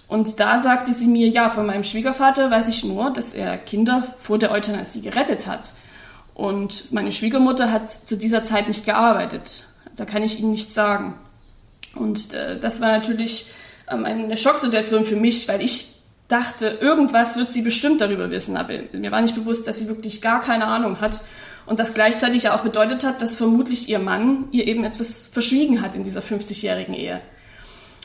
Und 0.08 0.40
da 0.40 0.58
sagte 0.58 0.92
sie 0.92 1.06
mir, 1.06 1.28
ja, 1.28 1.48
von 1.48 1.66
meinem 1.66 1.84
Schwiegervater 1.84 2.50
weiß 2.50 2.68
ich 2.68 2.84
nur, 2.84 3.10
dass 3.10 3.32
er 3.32 3.56
Kinder 3.58 4.02
vor 4.18 4.38
der 4.38 4.50
Euthanasie 4.50 5.00
gerettet 5.00 5.46
hat. 5.46 5.72
Und 6.34 6.92
meine 6.92 7.12
Schwiegermutter 7.12 7.70
hat 7.70 7.90
zu 7.90 8.16
dieser 8.16 8.42
Zeit 8.42 8.68
nicht 8.68 8.84
gearbeitet. 8.84 9.64
Da 9.96 10.04
kann 10.04 10.22
ich 10.22 10.40
Ihnen 10.40 10.50
nichts 10.50 10.74
sagen. 10.74 11.14
Und 11.94 12.34
äh, 12.34 12.58
das 12.58 12.80
war 12.80 12.88
natürlich 12.88 13.46
ähm, 13.90 14.04
eine 14.04 14.36
Schocksituation 14.36 15.04
für 15.04 15.16
mich, 15.16 15.46
weil 15.48 15.62
ich 15.62 15.93
dachte, 16.28 16.66
irgendwas 16.80 17.36
wird 17.36 17.50
sie 17.50 17.62
bestimmt 17.62 18.00
darüber 18.00 18.30
wissen. 18.30 18.56
Aber 18.56 18.74
mir 18.92 19.12
war 19.12 19.20
nicht 19.20 19.34
bewusst, 19.34 19.66
dass 19.66 19.78
sie 19.78 19.88
wirklich 19.88 20.22
gar 20.22 20.40
keine 20.40 20.66
Ahnung 20.66 21.00
hat. 21.00 21.20
Und 21.66 21.78
das 21.80 21.94
gleichzeitig 21.94 22.44
ja 22.44 22.56
auch 22.56 22.62
bedeutet 22.62 23.04
hat, 23.04 23.22
dass 23.22 23.36
vermutlich 23.36 23.88
ihr 23.88 23.98
Mann 23.98 24.48
ihr 24.50 24.66
eben 24.66 24.84
etwas 24.84 25.28
verschwiegen 25.28 25.80
hat 25.80 25.96
in 25.96 26.02
dieser 26.02 26.20
50-jährigen 26.20 26.94
Ehe. 26.94 27.20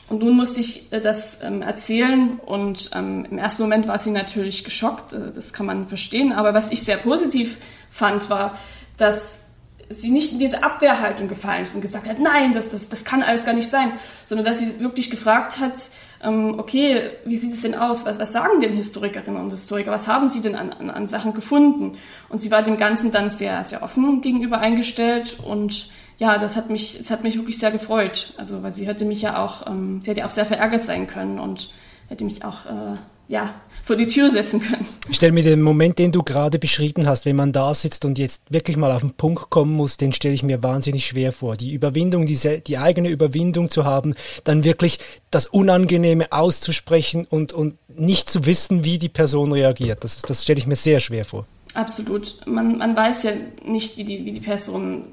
Und 0.08 0.22
nun 0.22 0.34
musste 0.34 0.60
ich 0.60 0.92
äh, 0.92 1.00
das 1.00 1.42
ähm, 1.42 1.62
erzählen 1.62 2.40
und 2.44 2.90
ähm, 2.94 3.26
im 3.30 3.38
ersten 3.38 3.62
Moment 3.62 3.86
war 3.86 3.98
sie 3.98 4.10
natürlich 4.10 4.64
geschockt, 4.64 5.12
äh, 5.12 5.32
das 5.32 5.52
kann 5.52 5.66
man 5.66 5.86
verstehen. 5.86 6.32
Aber 6.32 6.52
was 6.52 6.72
ich 6.72 6.82
sehr 6.82 6.96
positiv 6.96 7.58
fand, 7.90 8.28
war, 8.28 8.58
dass 8.96 9.44
sie 9.88 10.10
nicht 10.10 10.32
in 10.32 10.40
diese 10.40 10.64
Abwehrhaltung 10.64 11.28
gefallen 11.28 11.62
ist 11.62 11.74
und 11.76 11.80
gesagt 11.80 12.08
hat, 12.08 12.18
nein, 12.18 12.52
das, 12.52 12.70
das, 12.70 12.88
das 12.88 13.04
kann 13.04 13.22
alles 13.22 13.44
gar 13.44 13.54
nicht 13.54 13.68
sein, 13.68 13.92
sondern 14.26 14.44
dass 14.44 14.58
sie 14.58 14.80
wirklich 14.80 15.10
gefragt 15.10 15.58
hat, 15.58 15.90
okay, 16.22 17.12
wie 17.24 17.36
sieht 17.36 17.52
es 17.52 17.62
denn 17.62 17.74
aus? 17.74 18.04
Was, 18.04 18.18
was 18.18 18.32
sagen 18.32 18.60
denn 18.60 18.72
Historikerinnen 18.72 19.40
und 19.40 19.50
Historiker? 19.50 19.90
Was 19.90 20.06
haben 20.06 20.28
sie 20.28 20.42
denn 20.42 20.54
an, 20.54 20.72
an, 20.72 20.90
an 20.90 21.06
Sachen 21.06 21.32
gefunden? 21.32 21.96
Und 22.28 22.40
sie 22.40 22.50
war 22.50 22.62
dem 22.62 22.76
Ganzen 22.76 23.10
dann 23.10 23.30
sehr, 23.30 23.64
sehr 23.64 23.82
offen 23.82 24.20
gegenüber 24.20 24.58
eingestellt 24.58 25.38
und 25.42 25.88
ja, 26.18 26.36
das 26.36 26.56
hat 26.56 26.68
mich, 26.68 26.98
das 26.98 27.10
hat 27.10 27.24
mich 27.24 27.36
wirklich 27.36 27.58
sehr 27.58 27.70
gefreut. 27.70 28.34
Also, 28.36 28.62
weil 28.62 28.72
sie 28.72 28.86
hätte 28.86 29.06
mich 29.06 29.22
ja 29.22 29.42
auch, 29.42 29.66
ähm, 29.66 30.02
sie 30.02 30.10
hätte 30.10 30.26
auch 30.26 30.30
sehr 30.30 30.44
verärgert 30.44 30.82
sein 30.82 31.06
können 31.06 31.38
und 31.38 31.72
hätte 32.08 32.24
mich 32.24 32.44
auch, 32.44 32.66
äh, 32.66 32.96
ja, 33.30 33.54
vor 33.84 33.94
die 33.94 34.08
Tür 34.08 34.28
setzen 34.28 34.60
können. 34.60 34.86
Ich 35.08 35.16
stelle 35.16 35.32
mir 35.32 35.44
den 35.44 35.62
Moment, 35.62 36.00
den 36.00 36.10
du 36.10 36.24
gerade 36.24 36.58
beschrieben 36.58 37.06
hast, 37.06 37.26
wenn 37.26 37.36
man 37.36 37.52
da 37.52 37.72
sitzt 37.74 38.04
und 38.04 38.18
jetzt 38.18 38.42
wirklich 38.50 38.76
mal 38.76 38.90
auf 38.90 39.02
den 39.02 39.12
Punkt 39.12 39.50
kommen 39.50 39.72
muss, 39.72 39.96
den 39.96 40.12
stelle 40.12 40.34
ich 40.34 40.42
mir 40.42 40.64
wahnsinnig 40.64 41.06
schwer 41.06 41.32
vor. 41.32 41.56
Die 41.56 41.72
Überwindung, 41.72 42.26
diese, 42.26 42.60
die 42.60 42.76
eigene 42.76 43.08
Überwindung 43.08 43.70
zu 43.70 43.84
haben, 43.84 44.14
dann 44.42 44.64
wirklich 44.64 44.98
das 45.30 45.46
Unangenehme 45.46 46.32
auszusprechen 46.32 47.24
und, 47.30 47.52
und 47.52 47.78
nicht 47.88 48.28
zu 48.28 48.46
wissen, 48.46 48.84
wie 48.84 48.98
die 48.98 49.08
Person 49.08 49.52
reagiert. 49.52 50.02
Das, 50.02 50.18
das 50.18 50.42
stelle 50.42 50.58
ich 50.58 50.66
mir 50.66 50.76
sehr 50.76 50.98
schwer 50.98 51.24
vor. 51.24 51.46
Absolut. 51.74 52.44
Man, 52.46 52.78
man 52.78 52.96
weiß 52.96 53.22
ja 53.22 53.30
nicht, 53.64 53.96
wie 53.96 54.04
die, 54.04 54.24
wie 54.24 54.32
die 54.32 54.40
Person 54.40 55.04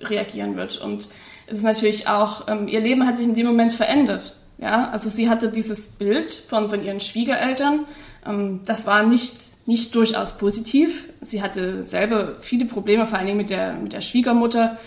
reagieren 0.00 0.56
wird. 0.56 0.78
Und 0.78 1.10
es 1.46 1.58
ist 1.58 1.64
natürlich 1.64 2.08
auch, 2.08 2.48
ähm, 2.48 2.68
ihr 2.68 2.80
Leben 2.80 3.06
hat 3.06 3.18
sich 3.18 3.26
in 3.26 3.34
dem 3.34 3.46
Moment 3.46 3.74
verändert. 3.74 4.45
Ja, 4.58 4.90
also 4.90 5.10
sie 5.10 5.28
hatte 5.28 5.50
dieses 5.50 5.86
Bild 5.88 6.32
von, 6.32 6.70
von 6.70 6.82
ihren 6.82 7.00
Schwiegereltern. 7.00 7.86
Ähm, 8.26 8.60
das 8.64 8.86
war 8.86 9.02
nicht, 9.02 9.66
nicht 9.66 9.94
durchaus 9.94 10.38
positiv. 10.38 11.08
Sie 11.20 11.42
hatte 11.42 11.84
selber 11.84 12.36
viele 12.40 12.64
Probleme, 12.64 13.06
vor 13.06 13.18
allen 13.18 13.26
Dingen 13.26 13.38
mit 13.38 13.50
der, 13.50 13.74
mit 13.74 13.92
der 13.92 14.00
Schwiegermutter 14.00 14.78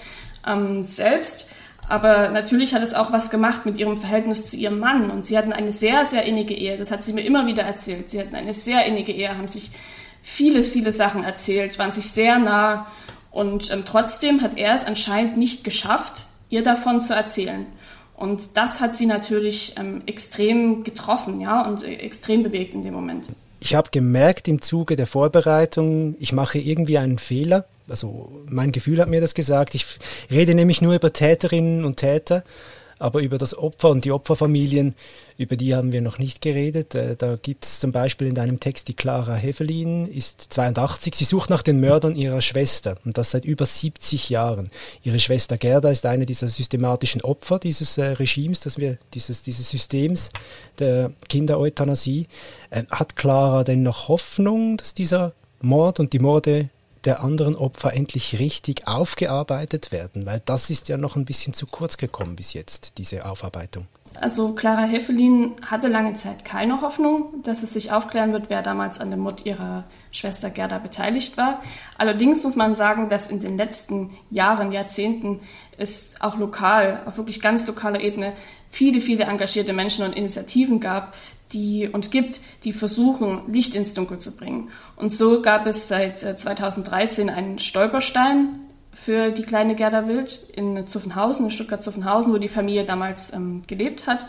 ähm, 0.47 0.83
selbst. 0.83 1.47
Aber 1.87 2.29
natürlich 2.29 2.73
hat 2.73 2.83
es 2.83 2.93
auch 2.93 3.11
was 3.11 3.29
gemacht 3.29 3.65
mit 3.65 3.77
ihrem 3.77 3.97
Verhältnis 3.97 4.45
zu 4.45 4.55
ihrem 4.55 4.79
Mann. 4.79 5.09
Und 5.09 5.25
sie 5.25 5.37
hatten 5.37 5.53
eine 5.53 5.73
sehr, 5.73 6.05
sehr 6.05 6.23
innige 6.23 6.53
Ehe. 6.53 6.77
Das 6.77 6.91
hat 6.91 7.03
sie 7.03 7.13
mir 7.13 7.21
immer 7.21 7.47
wieder 7.47 7.63
erzählt. 7.63 8.09
Sie 8.09 8.19
hatten 8.19 8.35
eine 8.35 8.53
sehr 8.53 8.85
innige 8.85 9.11
Ehe, 9.11 9.35
haben 9.37 9.47
sich 9.47 9.71
viele, 10.21 10.63
viele 10.63 10.91
Sachen 10.91 11.23
erzählt, 11.23 11.79
waren 11.79 11.91
sich 11.91 12.09
sehr 12.11 12.39
nah 12.39 12.87
und 13.31 13.71
ähm, 13.71 13.83
trotzdem 13.85 14.41
hat 14.41 14.57
er 14.57 14.75
es 14.75 14.85
anscheinend 14.85 15.37
nicht 15.37 15.63
geschafft, 15.63 16.25
ihr 16.49 16.63
davon 16.63 16.99
zu 17.01 17.13
erzählen. 17.13 17.67
Und 18.19 18.57
das 18.57 18.81
hat 18.81 18.95
sie 18.95 19.05
natürlich 19.05 19.75
ähm, 19.77 20.01
extrem 20.05 20.83
getroffen, 20.83 21.39
ja, 21.39 21.65
und 21.65 21.83
äh, 21.83 21.93
extrem 21.93 22.43
bewegt 22.43 22.73
in 22.73 22.83
dem 22.83 22.93
Moment. 22.93 23.27
Ich 23.61 23.75
habe 23.75 23.91
gemerkt 23.91 24.49
im 24.49 24.61
Zuge 24.61 24.97
der 24.97 25.07
Vorbereitung, 25.07 26.17
ich 26.19 26.33
mache 26.33 26.59
irgendwie 26.59 26.97
einen 26.97 27.17
Fehler. 27.17 27.63
Also 27.87 28.29
mein 28.45 28.73
Gefühl 28.73 28.99
hat 28.99 29.07
mir 29.07 29.21
das 29.21 29.35
gesagt. 29.35 29.73
Ich 29.73 29.85
rede 30.29 30.53
nämlich 30.53 30.81
nur 30.81 30.93
über 30.95 31.13
Täterinnen 31.13 31.85
und 31.85 31.95
Täter 31.95 32.43
aber 32.99 33.21
über 33.21 33.37
das 33.37 33.57
Opfer 33.57 33.89
und 33.89 34.05
die 34.05 34.11
Opferfamilien, 34.11 34.93
über 35.37 35.55
die 35.55 35.73
haben 35.73 35.91
wir 35.91 36.01
noch 36.01 36.19
nicht 36.19 36.41
geredet. 36.41 36.93
Äh, 36.95 37.15
da 37.15 37.37
gibt 37.37 37.65
es 37.65 37.79
zum 37.79 37.91
Beispiel 37.91 38.27
in 38.27 38.35
deinem 38.35 38.59
Text 38.59 38.87
die 38.89 38.93
Clara 38.93 39.35
Hevelin, 39.35 40.05
ist 40.05 40.47
82. 40.53 41.15
Sie 41.15 41.23
sucht 41.23 41.49
nach 41.49 41.63
den 41.63 41.79
Mördern 41.79 42.15
ihrer 42.15 42.41
Schwester 42.41 42.97
und 43.05 43.17
das 43.17 43.31
seit 43.31 43.45
über 43.45 43.65
70 43.65 44.29
Jahren. 44.29 44.69
Ihre 45.03 45.19
Schwester 45.19 45.57
Gerda 45.57 45.89
ist 45.89 46.05
eine 46.05 46.25
dieser 46.25 46.49
systematischen 46.49 47.21
Opfer 47.21 47.57
dieses 47.57 47.97
äh, 47.97 48.03
Regimes, 48.03 48.59
das 48.59 48.77
wir, 48.77 48.97
dieses, 49.13 49.43
dieses 49.43 49.69
Systems 49.69 50.29
der 50.77 51.11
Kindereuthanasie. 51.29 52.27
Äh, 52.69 52.83
hat 52.91 53.15
Clara 53.15 53.63
denn 53.63 53.81
noch 53.81 54.09
Hoffnung, 54.09 54.77
dass 54.77 54.93
dieser 54.93 55.33
Mord 55.61 55.99
und 55.99 56.13
die 56.13 56.19
Morde 56.19 56.69
der 57.05 57.21
anderen 57.21 57.55
Opfer 57.55 57.93
endlich 57.93 58.39
richtig 58.39 58.87
aufgearbeitet 58.87 59.91
werden? 59.91 60.25
Weil 60.25 60.41
das 60.45 60.69
ist 60.69 60.89
ja 60.89 60.97
noch 60.97 61.15
ein 61.15 61.25
bisschen 61.25 61.53
zu 61.53 61.65
kurz 61.65 61.97
gekommen 61.97 62.35
bis 62.35 62.53
jetzt, 62.53 62.97
diese 62.97 63.25
Aufarbeitung. 63.25 63.87
Also 64.15 64.53
Clara 64.53 64.83
Heffelin 64.83 65.53
hatte 65.65 65.87
lange 65.87 66.15
Zeit 66.15 66.43
keine 66.43 66.81
Hoffnung, 66.81 67.41
dass 67.43 67.63
es 67.63 67.73
sich 67.73 67.91
aufklären 67.91 68.33
wird, 68.33 68.49
wer 68.49 68.61
damals 68.61 68.99
an 68.99 69.11
dem 69.11 69.19
Mord 69.19 69.45
ihrer 69.45 69.85
Schwester 70.11 70.49
Gerda 70.49 70.79
beteiligt 70.79 71.37
war. 71.37 71.61
Allerdings 71.97 72.43
muss 72.43 72.55
man 72.55 72.75
sagen, 72.75 73.07
dass 73.07 73.29
in 73.29 73.39
den 73.39 73.55
letzten 73.55 74.09
Jahren, 74.29 74.71
Jahrzehnten 74.71 75.39
es 75.77 76.15
auch 76.19 76.37
lokal, 76.37 77.01
auf 77.05 77.17
wirklich 77.17 77.39
ganz 77.39 77.67
lokaler 77.67 78.01
Ebene, 78.01 78.33
viele, 78.67 78.99
viele 78.99 79.25
engagierte 79.25 79.73
Menschen 79.73 80.03
und 80.03 80.15
Initiativen 80.15 80.79
gab, 80.79 81.13
die 81.51 81.87
und 81.87 82.11
gibt, 82.11 82.39
die 82.63 82.73
versuchen, 82.73 83.41
Licht 83.51 83.75
ins 83.75 83.93
Dunkel 83.93 84.19
zu 84.19 84.35
bringen. 84.35 84.69
Und 84.95 85.11
so 85.11 85.41
gab 85.41 85.65
es 85.65 85.87
seit 85.87 86.19
2013 86.19 87.27
äh, 87.27 87.31
einen 87.31 87.59
Stolperstein 87.59 88.59
für 88.91 89.31
die 89.31 89.43
kleine 89.43 89.75
Gerda 89.75 90.07
Wild 90.07 90.49
in 90.55 90.85
Zuffenhausen, 90.85 91.45
in 91.45 91.51
Stuttgart-Zuffenhausen, 91.51 92.33
wo 92.33 92.37
die 92.37 92.47
Familie 92.47 92.85
damals 92.85 93.33
ähm, 93.33 93.63
gelebt 93.67 94.07
hat. 94.07 94.27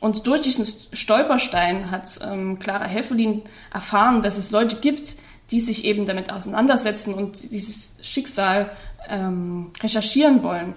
Und 0.00 0.26
durch 0.26 0.42
diesen 0.42 0.66
Stolperstein 0.92 1.90
hat 1.90 2.20
ähm, 2.22 2.58
Clara 2.58 2.84
Heffelin 2.84 3.42
erfahren, 3.72 4.22
dass 4.22 4.36
es 4.36 4.50
Leute 4.50 4.76
gibt, 4.76 5.16
die 5.50 5.60
sich 5.60 5.84
eben 5.84 6.06
damit 6.06 6.32
auseinandersetzen 6.32 7.14
und 7.14 7.50
dieses 7.52 7.96
Schicksal 8.02 8.70
ähm, 9.08 9.70
recherchieren 9.82 10.42
wollen. 10.42 10.74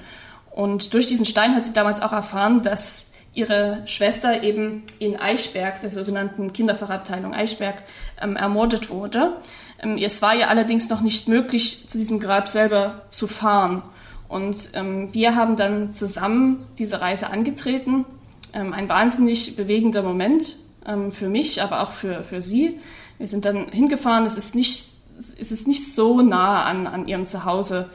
Und 0.51 0.93
durch 0.93 1.07
diesen 1.07 1.25
Stein 1.25 1.55
hat 1.55 1.65
sie 1.65 1.74
damals 1.74 2.01
auch 2.01 2.13
erfahren, 2.13 2.62
dass 2.62 3.09
ihre 3.33 3.83
Schwester 3.86 4.43
eben 4.43 4.83
in 5.00 5.17
Eichberg, 5.17 5.79
der 5.81 5.91
sogenannten 5.91 6.51
Kinderfachabteilung 6.51 7.33
Eichberg, 7.33 7.83
ähm, 8.21 8.36
ermordet 8.36 8.89
wurde. 8.89 9.38
Ähm, 9.81 9.98
es 9.98 10.21
war 10.21 10.36
ihr 10.36 10.50
allerdings 10.50 10.89
noch 10.89 11.01
nicht 11.01 11.27
möglich, 11.27 11.88
zu 11.88 11.98
diesem 11.98 12.19
Grab 12.19 12.48
selber 12.48 13.03
zu 13.09 13.27
fahren. 13.27 13.83
Und 14.27 14.69
ähm, 14.74 15.13
wir 15.13 15.36
haben 15.36 15.55
dann 15.55 15.93
zusammen 15.93 16.65
diese 16.77 17.01
Reise 17.01 17.29
angetreten. 17.31 18.05
Ähm, 18.53 18.74
ein 18.74 18.89
wahnsinnig 18.89 19.55
bewegender 19.55 20.03
Moment 20.03 20.57
ähm, 20.86 21.12
für 21.12 21.29
mich, 21.29 21.62
aber 21.62 21.81
auch 21.81 21.91
für, 21.91 22.24
für 22.24 22.41
sie. 22.41 22.79
Wir 23.17 23.27
sind 23.27 23.45
dann 23.45 23.69
hingefahren. 23.69 24.25
Es 24.25 24.38
ist 24.38 24.55
nicht, 24.55 24.93
es 25.17 25.51
ist 25.51 25.67
nicht 25.67 25.93
so 25.93 26.21
nah 26.21 26.63
an, 26.63 26.88
an 26.88 27.07
ihrem 27.07 27.25
Zuhause 27.25 27.89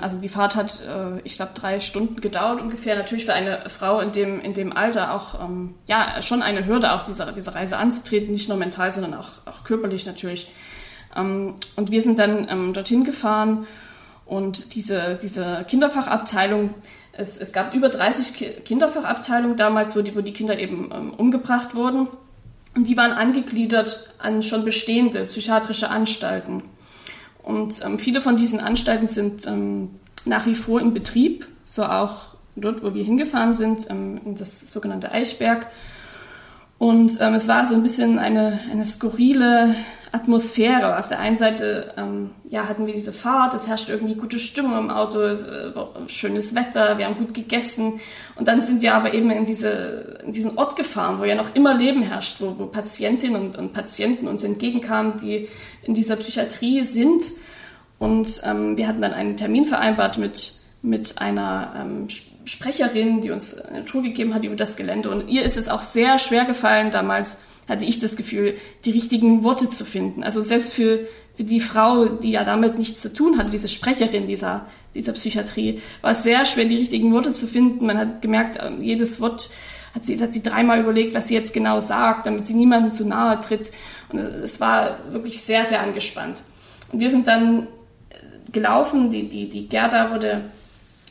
also 0.00 0.20
die 0.20 0.28
Fahrt 0.28 0.56
hat, 0.56 0.82
äh, 0.82 1.20
ich 1.24 1.36
glaube, 1.36 1.52
drei 1.54 1.80
Stunden 1.80 2.20
gedauert 2.20 2.60
ungefähr. 2.60 2.96
Natürlich 2.96 3.26
für 3.26 3.34
eine 3.34 3.68
Frau 3.70 4.00
in 4.00 4.12
dem, 4.12 4.40
in 4.40 4.54
dem 4.54 4.76
Alter 4.76 5.14
auch 5.14 5.40
ähm, 5.40 5.74
ja, 5.88 6.20
schon 6.20 6.42
eine 6.42 6.66
Hürde, 6.66 6.92
auch 6.92 7.02
diese, 7.02 7.30
diese 7.32 7.54
Reise 7.54 7.76
anzutreten, 7.76 8.32
nicht 8.32 8.48
nur 8.48 8.58
mental, 8.58 8.90
sondern 8.90 9.14
auch, 9.14 9.30
auch 9.46 9.64
körperlich 9.64 10.04
natürlich. 10.06 10.48
Ähm, 11.16 11.54
und 11.76 11.90
wir 11.90 12.02
sind 12.02 12.18
dann 12.18 12.48
ähm, 12.48 12.72
dorthin 12.72 13.04
gefahren 13.04 13.66
und 14.26 14.74
diese, 14.74 15.18
diese 15.22 15.64
Kinderfachabteilung, 15.68 16.74
es, 17.12 17.38
es 17.38 17.52
gab 17.52 17.74
über 17.74 17.88
30 17.88 18.64
Kinderfachabteilungen 18.64 19.56
damals, 19.56 19.94
wo 19.94 20.00
die, 20.00 20.16
wo 20.16 20.22
die 20.22 20.32
Kinder 20.32 20.58
eben 20.58 20.90
ähm, 20.92 21.12
umgebracht 21.12 21.74
wurden. 21.74 22.08
Und 22.74 22.88
die 22.88 22.96
waren 22.96 23.12
angegliedert 23.12 24.14
an 24.18 24.42
schon 24.42 24.64
bestehende 24.64 25.26
psychiatrische 25.26 25.90
Anstalten. 25.90 26.62
Und 27.42 27.84
ähm, 27.84 27.98
viele 27.98 28.22
von 28.22 28.36
diesen 28.36 28.60
Anstalten 28.60 29.08
sind 29.08 29.46
ähm, 29.46 29.90
nach 30.24 30.46
wie 30.46 30.54
vor 30.54 30.80
in 30.80 30.94
Betrieb, 30.94 31.46
so 31.64 31.84
auch 31.84 32.34
dort, 32.56 32.82
wo 32.82 32.94
wir 32.94 33.04
hingefahren 33.04 33.54
sind, 33.54 33.90
ähm, 33.90 34.20
in 34.24 34.34
das 34.34 34.72
sogenannte 34.72 35.12
Eichberg. 35.12 35.66
Und 36.78 37.20
ähm, 37.20 37.34
es 37.34 37.46
war 37.48 37.66
so 37.66 37.74
ein 37.74 37.82
bisschen 37.82 38.18
eine, 38.18 38.58
eine 38.70 38.84
skurrile 38.84 39.74
Atmosphäre. 40.10 40.98
Auf 40.98 41.08
der 41.08 41.20
einen 41.20 41.36
Seite 41.36 41.94
ähm, 41.96 42.30
ja, 42.48 42.68
hatten 42.68 42.86
wir 42.86 42.92
diese 42.92 43.12
Fahrt, 43.12 43.54
es 43.54 43.66
herrscht 43.66 43.88
irgendwie 43.88 44.14
gute 44.14 44.38
Stimmung 44.38 44.76
im 44.76 44.90
Auto, 44.90 45.20
es, 45.20 45.44
äh, 45.44 45.72
schönes 46.06 46.54
Wetter, 46.54 46.98
wir 46.98 47.06
haben 47.06 47.16
gut 47.16 47.34
gegessen. 47.34 48.00
Und 48.36 48.48
dann 48.48 48.60
sind 48.60 48.82
wir 48.82 48.94
aber 48.94 49.14
eben 49.14 49.30
in, 49.30 49.46
diese, 49.46 50.20
in 50.24 50.32
diesen 50.32 50.58
Ort 50.58 50.76
gefahren, 50.76 51.18
wo 51.18 51.24
ja 51.24 51.34
noch 51.34 51.54
immer 51.54 51.74
Leben 51.74 52.02
herrscht, 52.02 52.40
wo, 52.40 52.58
wo 52.58 52.66
Patientinnen 52.66 53.40
und, 53.40 53.56
und 53.56 53.72
Patienten 53.72 54.28
uns 54.28 54.44
entgegenkamen, 54.44 55.18
die 55.18 55.48
in 55.82 55.94
dieser 55.94 56.16
Psychiatrie 56.16 56.82
sind. 56.82 57.24
Und 57.98 58.42
ähm, 58.44 58.76
wir 58.76 58.88
hatten 58.88 59.00
dann 59.00 59.12
einen 59.12 59.36
Termin 59.36 59.64
vereinbart 59.64 60.18
mit, 60.18 60.54
mit 60.82 61.18
einer 61.18 61.74
ähm, 61.76 62.08
Sprecherin, 62.44 63.20
die 63.20 63.30
uns 63.30 63.58
eine 63.58 63.84
Tour 63.84 64.02
gegeben 64.02 64.34
hat 64.34 64.44
über 64.44 64.56
das 64.56 64.76
Gelände. 64.76 65.10
Und 65.10 65.28
ihr 65.28 65.44
ist 65.44 65.56
es 65.56 65.68
auch 65.68 65.82
sehr 65.82 66.18
schwer 66.18 66.44
gefallen, 66.44 66.90
damals 66.90 67.38
hatte 67.68 67.84
ich 67.84 68.00
das 68.00 68.16
Gefühl, 68.16 68.56
die 68.84 68.90
richtigen 68.90 69.44
Worte 69.44 69.68
zu 69.68 69.84
finden. 69.84 70.24
Also 70.24 70.40
selbst 70.40 70.72
für, 70.72 71.06
für 71.34 71.44
die 71.44 71.60
Frau, 71.60 72.06
die 72.06 72.32
ja 72.32 72.44
damit 72.44 72.76
nichts 72.76 73.00
zu 73.00 73.12
tun 73.12 73.38
hatte, 73.38 73.50
diese 73.50 73.68
Sprecherin 73.68 74.26
dieser, 74.26 74.66
dieser 74.94 75.12
Psychiatrie, 75.12 75.80
war 76.00 76.10
es 76.10 76.24
sehr 76.24 76.44
schwer, 76.44 76.64
die 76.64 76.76
richtigen 76.76 77.12
Worte 77.12 77.32
zu 77.32 77.46
finden. 77.46 77.86
Man 77.86 77.98
hat 77.98 78.20
gemerkt, 78.20 78.58
ähm, 78.60 78.82
jedes 78.82 79.20
Wort 79.20 79.50
hat 79.94 80.06
sie, 80.06 80.20
hat 80.20 80.32
sie 80.32 80.42
dreimal 80.42 80.80
überlegt, 80.80 81.14
was 81.14 81.28
sie 81.28 81.34
jetzt 81.34 81.52
genau 81.52 81.78
sagt, 81.78 82.26
damit 82.26 82.46
sie 82.46 82.54
niemandem 82.54 82.92
zu 82.92 83.06
nahe 83.06 83.38
tritt. 83.38 83.70
Es 84.18 84.60
war 84.60 84.98
wirklich 85.10 85.40
sehr, 85.40 85.64
sehr 85.64 85.80
angespannt. 85.80 86.42
Und 86.92 87.00
wir 87.00 87.10
sind 87.10 87.28
dann 87.28 87.66
gelaufen, 88.50 89.10
die, 89.10 89.28
die, 89.28 89.48
die 89.48 89.68
Gerda 89.68 90.10
wurde 90.10 90.42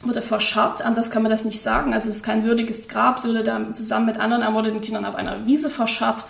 wurde 0.04 0.22
verscharrt, 0.22 0.82
anders 0.82 1.12
kann 1.12 1.22
man 1.22 1.32
das 1.32 1.46
nicht 1.46 1.62
sagen. 1.62 1.94
Also 1.94 2.10
es 2.10 2.18
ist 2.18 2.24
kein 2.24 2.46
würdiges 2.46 2.88
Grab, 2.88 3.20
sie 3.20 3.30
wurde 3.30 3.44
da 3.44 3.74
zusammen 3.74 4.08
mit 4.08 4.20
anderen 4.20 4.42
ermordeten 4.42 4.82
Kindern 4.82 5.06
auf 5.06 5.16
einer 5.16 5.46
Wiese 5.46 5.70
verscharrt. 5.70 6.26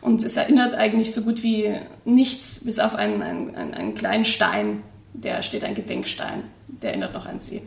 Und 0.00 0.24
es 0.24 0.36
erinnert 0.36 0.74
eigentlich 0.74 1.14
so 1.14 1.22
gut 1.22 1.42
wie 1.42 1.76
nichts, 2.04 2.60
bis 2.64 2.80
auf 2.80 2.96
einen, 2.96 3.22
einen, 3.22 3.54
einen 3.54 3.94
kleinen 3.94 4.24
Stein, 4.24 4.82
der 5.12 5.42
steht 5.42 5.62
ein 5.62 5.74
Gedenkstein, 5.74 6.42
der 6.66 6.90
erinnert 6.90 7.14
noch 7.14 7.26
an 7.26 7.38
sie. 7.38 7.62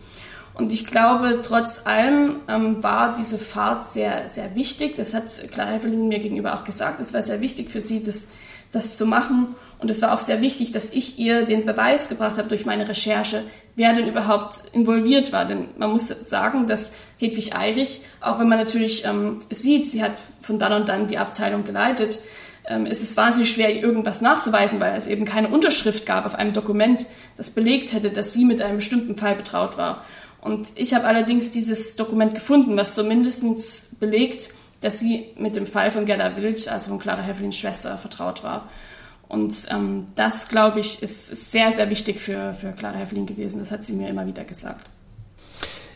Und 0.53 0.71
ich 0.71 0.85
glaube, 0.85 1.41
trotz 1.41 1.85
allem 1.85 2.37
ähm, 2.47 2.81
war 2.83 3.13
diese 3.13 3.37
Fahrt 3.37 3.87
sehr, 3.87 4.27
sehr 4.29 4.55
wichtig. 4.55 4.95
Das 4.95 5.13
hat 5.13 5.25
Clara 5.51 5.71
Hevelin 5.71 6.07
mir 6.07 6.19
gegenüber 6.19 6.55
auch 6.55 6.63
gesagt. 6.63 6.99
Es 7.01 7.13
war 7.13 7.21
sehr 7.21 7.41
wichtig 7.41 7.69
für 7.69 7.81
sie, 7.81 8.03
das, 8.03 8.27
das 8.75 8.97
zu 8.97 9.05
machen. 9.05 9.55
Und 9.79 9.91
es 9.91 10.01
war 10.01 10.13
auch 10.13 10.19
sehr 10.19 10.41
wichtig, 10.41 10.71
dass 10.71 10.91
ich 10.93 11.19
ihr 11.19 11.45
den 11.45 11.65
Beweis 11.65 12.09
gebracht 12.09 12.37
habe 12.37 12.47
durch 12.47 12.65
meine 12.65 12.87
Recherche, 12.87 13.43
wer 13.75 13.93
denn 13.93 14.07
überhaupt 14.07 14.63
involviert 14.71 15.33
war. 15.33 15.45
Denn 15.45 15.67
man 15.77 15.91
muss 15.91 16.07
sagen, 16.07 16.67
dass 16.67 16.93
Hedwig 17.17 17.55
Eirich, 17.55 18.01
auch 18.21 18.39
wenn 18.39 18.47
man 18.47 18.57
natürlich 18.57 19.05
ähm, 19.05 19.39
sieht, 19.49 19.89
sie 19.89 20.01
hat 20.01 20.13
von 20.41 20.59
dann 20.59 20.73
und 20.73 20.89
dann 20.89 21.07
die 21.07 21.17
Abteilung 21.17 21.63
geleitet, 21.65 22.19
ähm, 22.67 22.85
ist 22.85 23.03
es 23.03 23.17
wahnsinnig 23.17 23.51
schwer, 23.51 23.75
irgendwas 23.75 24.21
nachzuweisen, 24.21 24.79
weil 24.79 24.97
es 24.97 25.07
eben 25.07 25.25
keine 25.25 25.49
Unterschrift 25.49 26.05
gab 26.05 26.25
auf 26.25 26.35
einem 26.35 26.53
Dokument, 26.53 27.05
das 27.37 27.51
belegt 27.51 27.93
hätte, 27.93 28.09
dass 28.09 28.33
sie 28.33 28.45
mit 28.45 28.61
einem 28.61 28.77
bestimmten 28.77 29.15
Fall 29.15 29.35
betraut 29.35 29.77
war. 29.77 30.03
Und 30.41 30.69
ich 30.75 30.93
habe 30.93 31.05
allerdings 31.05 31.51
dieses 31.51 31.95
Dokument 31.95 32.33
gefunden, 32.33 32.77
was 32.77 32.95
zumindest 32.95 33.99
belegt, 33.99 34.49
dass 34.79 34.99
sie 34.99 35.25
mit 35.37 35.55
dem 35.55 35.67
Fall 35.67 35.91
von 35.91 36.05
Gerda 36.05 36.35
Wild, 36.35 36.67
also 36.67 36.89
von 36.89 36.99
Clara 36.99 37.21
Hevelins 37.21 37.55
Schwester, 37.55 37.97
vertraut 37.97 38.43
war. 38.43 38.69
Und 39.27 39.53
ähm, 39.71 40.07
das, 40.15 40.49
glaube 40.49 40.79
ich, 40.79 41.01
ist, 41.01 41.51
sehr, 41.51 41.71
sehr 41.71 41.89
wichtig 41.89 42.19
für, 42.19 42.53
für 42.53 42.71
Clara 42.73 42.97
Hevelin 42.97 43.25
gewesen. 43.25 43.59
Das 43.59 43.71
hat 43.71 43.83
sie 43.83 43.93
mir 43.93 44.09
immer 44.09 44.27
wieder 44.27 44.43
gesagt. 44.43 44.87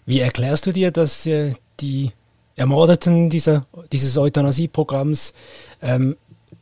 Wie 0.06 0.20
erklärst 0.20 0.66
du 0.66 0.72
dir, 0.72 0.92
dass 0.92 1.26
äh, 1.26 1.54
die 1.80 2.12
Ermordeten 2.56 3.30
dieser, 3.30 3.68
dieses 3.92 4.18
Euthanasieprogramms, 4.18 5.34
ähm, 5.82 6.18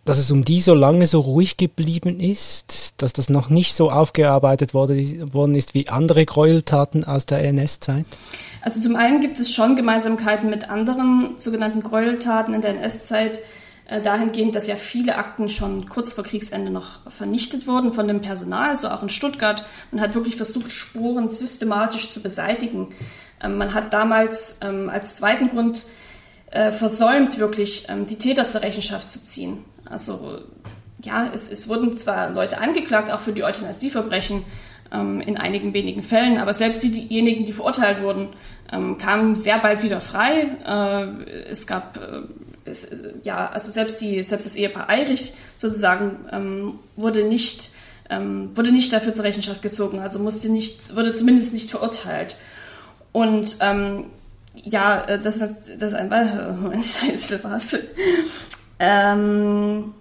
dass 0.08 0.20
es 0.20 0.32
um 0.32 0.46
die 0.46 0.62
so 0.62 0.74
lange 0.74 1.06
so 1.06 1.20
ruhig 1.20 1.58
geblieben 1.58 2.22
ist, 2.22 2.94
dass 2.98 3.12
das 3.12 3.30
noch 3.30 3.50
nicht 3.50 3.76
so 3.76 3.92
aufgearbeitet 3.92 4.74
worden 4.74 5.54
ist 5.54 5.74
wie 5.74 5.90
andere 5.90 6.26
Gräueltaten 6.26 7.04
aus 7.04 7.26
der 7.26 7.44
NS-Zeit? 7.44 8.06
Also 8.62 8.80
zum 8.80 8.96
einen 8.96 9.20
gibt 9.20 9.38
es 9.40 9.52
schon 9.52 9.76
Gemeinsamkeiten 9.76 10.50
mit 10.50 10.70
anderen 10.70 11.38
sogenannten 11.38 11.84
Gräueltaten 11.84 12.54
in 12.54 12.62
der 12.62 12.72
NS-Zeit 12.72 13.42
äh, 13.90 14.02
dahingehend, 14.02 14.56
dass 14.56 14.68
ja 14.68 14.76
viele 14.76 15.18
Akten 15.18 15.50
schon 15.50 15.90
kurz 15.90 16.14
vor 16.14 16.24
Kriegsende 16.24 16.72
noch 16.72 17.00
vernichtet 17.12 17.68
wurden 17.68 17.92
von 17.92 18.08
dem 18.08 18.22
Personal, 18.22 18.78
so 18.78 18.88
auch 18.88 19.04
in 19.04 19.10
Stuttgart. 19.10 19.66
Man 19.92 20.00
hat 20.00 20.16
wirklich 20.16 20.38
versucht, 20.38 20.72
Spuren 20.72 21.30
systematisch 21.30 22.12
zu 22.12 22.22
beseitigen. 22.22 22.88
Ähm, 23.44 23.58
man 23.58 23.74
hat 23.74 23.92
damals 23.92 24.60
ähm, 24.62 24.90
als 24.90 25.16
zweiten 25.16 25.50
Grund 25.50 25.84
äh, 26.52 26.72
versäumt, 26.72 27.40
wirklich 27.40 27.88
ähm, 27.90 28.06
die 28.06 28.18
Täter 28.18 28.48
zur 28.48 28.62
Rechenschaft 28.62 29.12
zu 29.12 29.22
ziehen. 29.22 29.66
Also 29.90 30.40
ja, 31.02 31.30
es, 31.34 31.50
es 31.50 31.70
wurden 31.70 31.98
zwar 31.98 32.32
Leute 32.32 32.60
angeklagt, 32.60 33.12
auch 33.12 33.20
für 33.20 33.34
die 33.34 33.44
Euthanasieverbrechen, 33.44 34.44
in 34.90 35.36
einigen 35.36 35.74
wenigen 35.74 36.02
Fällen, 36.02 36.38
aber 36.38 36.54
selbst 36.54 36.82
diejenigen, 36.82 37.44
die 37.44 37.52
verurteilt 37.52 38.02
wurden, 38.02 38.30
kamen 38.70 39.36
sehr 39.36 39.58
bald 39.58 39.84
wieder 39.84 40.00
frei. 40.00 40.48
Äh, 40.66 41.30
es 41.50 41.68
gab 41.68 42.00
es, 42.64 42.88
ja, 43.24 43.48
also 43.48 43.70
selbst, 43.70 44.00
die, 44.00 44.24
selbst 44.24 44.46
das 44.46 44.56
Ehepaar 44.56 44.90
Eirich 44.90 45.34
sozusagen 45.58 46.20
ähm, 46.32 46.80
wurde 46.96 47.26
nicht 47.26 47.72
ähm, 48.10 48.56
wurde 48.56 48.72
nicht 48.72 48.94
dafür 48.94 49.14
zur 49.14 49.26
Rechenschaft 49.26 49.62
gezogen, 49.62 50.00
also 50.00 50.20
musste 50.20 50.50
nicht, 50.50 50.96
wurde 50.96 51.12
zumindest 51.12 51.54
nicht 51.54 51.70
verurteilt. 51.70 52.38
Und 53.12 53.58
ähm, 53.60 54.06
ja, 54.64 55.02
äh, 55.02 55.20
das 55.20 55.42
ist, 55.42 55.74
das 55.78 55.94
ist 55.94 55.98
ein 55.98 56.10
Moment, 56.62 56.86
ähm, 58.80 59.94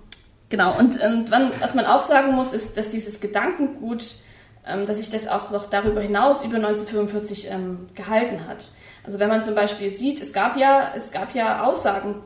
genau, 0.48 0.76
und, 0.78 1.00
und 1.00 1.30
wann, 1.30 1.50
was 1.60 1.74
man 1.74 1.86
auch 1.86 2.02
sagen 2.02 2.32
muss, 2.34 2.52
ist, 2.52 2.76
dass 2.76 2.90
dieses 2.90 3.20
Gedankengut, 3.20 4.16
ähm, 4.66 4.86
dass 4.86 4.98
sich 4.98 5.08
das 5.08 5.28
auch 5.28 5.50
noch 5.50 5.66
darüber 5.66 6.00
hinaus 6.00 6.44
über 6.44 6.56
1945 6.56 7.50
ähm, 7.50 7.86
gehalten 7.94 8.46
hat. 8.48 8.70
Also 9.04 9.18
wenn 9.18 9.28
man 9.28 9.42
zum 9.42 9.54
Beispiel 9.54 9.88
sieht, 9.88 10.20
es 10.20 10.32
gab 10.32 10.56
ja, 10.56 10.92
es 10.96 11.12
gab 11.12 11.34
ja 11.34 11.64
Aussagen 11.64 12.16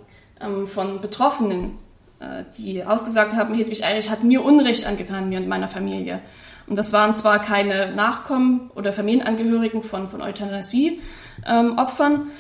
ähm, 0.41 0.67
von 0.67 1.01
Betroffenen, 1.01 1.79
äh, 2.21 2.45
die 2.59 2.85
ausgesagt 2.85 3.35
haben, 3.35 3.55
Hedwig 3.55 3.85
Eirich 3.85 4.11
hat 4.11 4.25
mir 4.25 4.43
Unrecht 4.43 4.87
angetan, 4.87 5.29
mir 5.29 5.39
und 5.41 5.49
meiner 5.49 5.69
Familie. 5.69 6.21
Und 6.67 6.77
das 6.77 6.93
waren 6.93 7.15
zwar 7.15 7.41
keine 7.41 7.95
Nachkommen 7.95 8.71
oder 8.75 8.93
Familienangehörigen 8.93 9.83
von, 9.83 10.09
von 10.09 10.23
Euthanasie-Opfern, 10.23 12.13
ähm, 12.13 12.31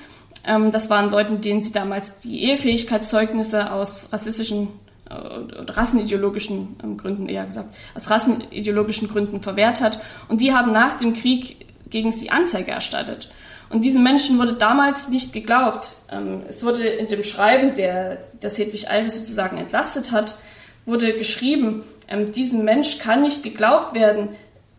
das 0.45 0.91
waren 0.91 1.11
Leute, 1.11 1.35
denen 1.37 1.63
sie 1.63 1.73
damals 1.73 2.19
die 2.19 2.45
Ehefähigkeitszeugnisse 2.45 3.73
aus 3.73 4.09
rassistischen 4.13 4.69
äh, 5.09 5.15
rassenideologischen 5.73 6.77
ähm, 6.83 6.97
Gründen 6.97 7.29
eher 7.29 7.45
gesagt, 7.45 7.75
aus 7.95 8.11
rassenideologischen 8.11 9.09
Gründen 9.09 9.43
verwehrt 9.43 9.81
hat. 9.81 10.01
Und 10.29 10.41
die 10.41 10.55
haben 10.55 10.73
nach 10.73 10.97
dem 10.99 11.15
Krieg 11.15 11.67
gegen 11.91 12.11
sie 12.11 12.31
Anzeige 12.31 12.71
erstattet. 12.71 13.31
Und 13.71 13.85
diesen 13.85 14.03
Menschen 14.03 14.39
wurde 14.39 14.55
damals 14.55 15.09
nicht 15.09 15.33
geglaubt. 15.33 15.97
Ähm, 16.11 16.43
es 16.49 16.65
wurde 16.65 16.87
in 16.87 17.07
dem 17.07 17.23
Schreiben, 17.23 17.75
der 17.75 18.19
das 18.41 18.59
Hedwig 18.59 18.91
Eire 18.91 19.11
sozusagen 19.11 19.59
entlastet 19.59 20.11
hat, 20.11 20.37
wurde 20.87 21.17
geschrieben, 21.17 21.83
ähm, 22.09 22.33
diesem 22.33 22.65
Mensch 22.65 22.99
kann 22.99 23.23
nicht 23.23 23.43
geglaubt 23.43 23.95
werden, 23.95 24.31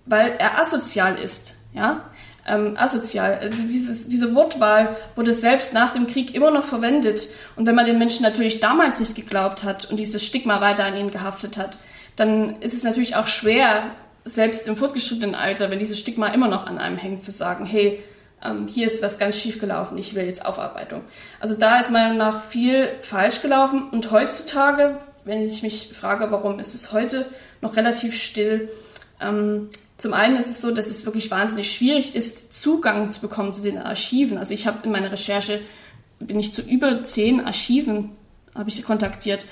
weil 0.05 0.35
er 0.39 0.59
asozial 0.59 1.17
ist. 1.17 1.55
Ja? 1.73 2.05
Ähm, 2.47 2.75
asozial. 2.75 3.37
Also 3.39 3.67
dieses, 3.67 4.07
diese 4.07 4.33
Wortwahl 4.33 4.95
wurde 5.15 5.31
selbst 5.31 5.73
nach 5.73 5.91
dem 5.91 6.07
Krieg 6.07 6.33
immer 6.33 6.49
noch 6.49 6.65
verwendet. 6.65 7.27
Und 7.55 7.67
wenn 7.67 7.75
man 7.75 7.85
den 7.85 7.99
Menschen 7.99 8.23
natürlich 8.23 8.59
damals 8.59 8.99
nicht 8.99 9.13
geglaubt 9.13 9.63
hat 9.63 9.85
und 9.91 9.97
dieses 9.97 10.25
Stigma 10.25 10.59
weiter 10.59 10.85
an 10.85 10.97
ihn 10.97 11.11
gehaftet 11.11 11.57
hat, 11.57 11.77
dann 12.15 12.59
ist 12.61 12.73
es 12.73 12.83
natürlich 12.83 13.15
auch 13.15 13.27
schwer, 13.27 13.83
selbst 14.25 14.67
im 14.67 14.75
fortgeschrittenen 14.75 15.35
Alter, 15.35 15.69
wenn 15.69 15.79
dieses 15.79 15.99
Stigma 15.99 16.27
immer 16.27 16.47
noch 16.47 16.67
an 16.67 16.77
einem 16.77 16.97
hängt, 16.97 17.23
zu 17.23 17.31
sagen, 17.31 17.65
hey, 17.65 18.03
ähm, 18.43 18.67
hier 18.67 18.87
ist 18.87 19.01
was 19.03 19.19
ganz 19.19 19.37
schief 19.37 19.59
gelaufen, 19.59 19.97
ich 19.97 20.15
will 20.15 20.25
jetzt 20.25 20.45
Aufarbeitung. 20.45 21.01
Also 21.39 21.55
da 21.55 21.79
ist 21.79 21.91
meiner 21.91 22.13
Meinung 22.13 22.17
nach 22.17 22.43
viel 22.43 22.89
falsch 23.01 23.41
gelaufen 23.41 23.89
und 23.89 24.11
heutzutage, 24.11 24.97
wenn 25.25 25.45
ich 25.45 25.63
mich 25.63 25.89
frage, 25.93 26.31
warum 26.31 26.59
ist 26.59 26.73
es 26.73 26.91
heute 26.91 27.27
noch 27.61 27.75
relativ 27.75 28.19
still, 28.19 28.69
ähm, 29.19 29.69
Zum 30.01 30.13
einen 30.13 30.35
ist 30.35 30.49
es 30.49 30.61
so, 30.61 30.71
dass 30.71 30.87
es 30.87 31.05
wirklich 31.05 31.29
wahnsinnig 31.29 31.71
schwierig 31.71 32.15
ist, 32.15 32.59
Zugang 32.59 33.11
zu 33.11 33.21
bekommen 33.21 33.53
zu 33.53 33.61
den 33.61 33.77
Archiven. 33.77 34.39
Also 34.39 34.51
ich 34.51 34.65
habe 34.65 34.79
in 34.81 34.91
meiner 34.91 35.11
Recherche, 35.11 35.61
bin 36.19 36.39
ich 36.39 36.53
zu 36.53 36.63
über 36.63 37.03
zehn 37.03 37.45
Archiven, 37.45 38.09
habe 38.55 38.67
ich 38.67 38.81
kontaktiert. 38.81 39.45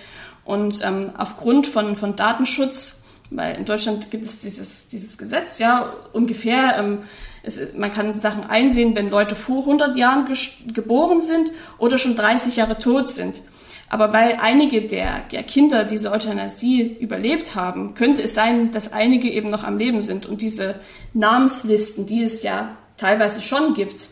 Und 0.45 0.83
ähm, 0.83 1.11
aufgrund 1.15 1.67
von, 1.67 1.95
von 1.95 2.15
Datenschutz, 2.15 3.03
weil 3.29 3.57
in 3.57 3.65
Deutschland 3.65 4.09
gibt 4.09 4.23
es 4.23 4.39
dieses, 4.39 4.87
dieses 4.87 5.19
Gesetz, 5.19 5.59
ja, 5.59 5.93
ungefähr, 6.13 6.79
ähm, 6.79 7.03
es, 7.43 7.75
man 7.75 7.91
kann 7.91 8.19
Sachen 8.19 8.43
einsehen, 8.43 8.95
wenn 8.95 9.11
Leute 9.11 9.35
vor 9.35 9.59
100 9.59 9.95
Jahren 9.97 10.33
geboren 10.73 11.21
sind 11.21 11.51
oder 11.77 11.99
schon 11.99 12.15
30 12.15 12.55
Jahre 12.55 12.79
tot 12.79 13.07
sind. 13.07 13.43
Aber 13.89 14.13
weil 14.13 14.37
einige 14.39 14.83
der, 14.83 15.21
der 15.31 15.41
Kinder 15.41 15.83
diese 15.83 16.11
Euthanasie 16.11 16.95
überlebt 16.99 17.55
haben, 17.55 17.95
könnte 17.95 18.21
es 18.21 18.35
sein, 18.35 18.71
dass 18.71 18.93
einige 18.93 19.31
eben 19.31 19.49
noch 19.49 19.63
am 19.63 19.79
Leben 19.79 20.03
sind. 20.03 20.27
Und 20.27 20.43
diese 20.43 20.75
Namenslisten, 21.13 22.05
die 22.05 22.23
es 22.23 22.43
ja 22.43 22.77
teilweise 22.97 23.41
schon 23.41 23.73
gibt, 23.73 24.09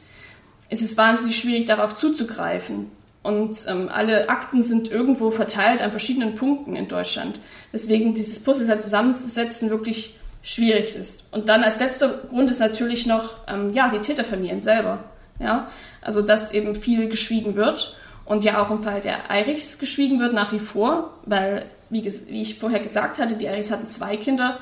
ist 0.70 0.82
es 0.82 0.98
wahnsinnig 0.98 1.38
schwierig, 1.38 1.66
darauf 1.66 1.96
zuzugreifen. 1.96 2.92
Und 3.22 3.66
ähm, 3.68 3.90
alle 3.94 4.30
Akten 4.30 4.64
sind 4.64 4.90
irgendwo 4.90 5.30
verteilt 5.30 5.82
an 5.82 5.92
verschiedenen 5.92 6.34
Punkten 6.34 6.76
in 6.76 6.88
Deutschland. 6.88 7.40
Weswegen 7.72 8.14
dieses 8.14 8.44
Puzzle 8.44 8.80
zusammenzusetzen 8.80 9.70
wirklich 9.70 10.18
schwierig 10.42 10.96
ist. 10.96 11.26
Und 11.32 11.50
dann 11.50 11.64
als 11.64 11.80
letzter 11.80 12.08
Grund 12.30 12.50
ist 12.50 12.60
natürlich 12.60 13.06
noch 13.06 13.36
ähm, 13.48 13.70
ja, 13.70 13.90
die 13.90 14.00
Täterfamilien 14.00 14.62
selber. 14.62 15.04
Ja? 15.40 15.68
Also 16.02 16.22
dass 16.22 16.52
eben 16.52 16.74
viel 16.74 17.10
geschwiegen 17.10 17.56
wird 17.56 17.96
und 18.28 18.44
ja 18.44 18.62
auch 18.62 18.70
im 18.70 18.84
Fall 18.84 19.02
der 19.02 19.32
Eirichs 19.32 19.80
geschwiegen 19.80 20.20
wird 20.20 20.34
nach 20.34 20.52
wie 20.52 20.60
vor, 20.60 21.12
weil, 21.26 21.66
wie, 21.90 22.04
wie 22.04 22.42
ich 22.42 22.60
vorher 22.60 22.82
gesagt 22.82 23.20
hatte, 23.20 23.36
die 23.36 23.48
Eirichs 23.48 23.72
hatten 23.72 23.88
zwei 23.88 24.18
Kinder. 24.18 24.60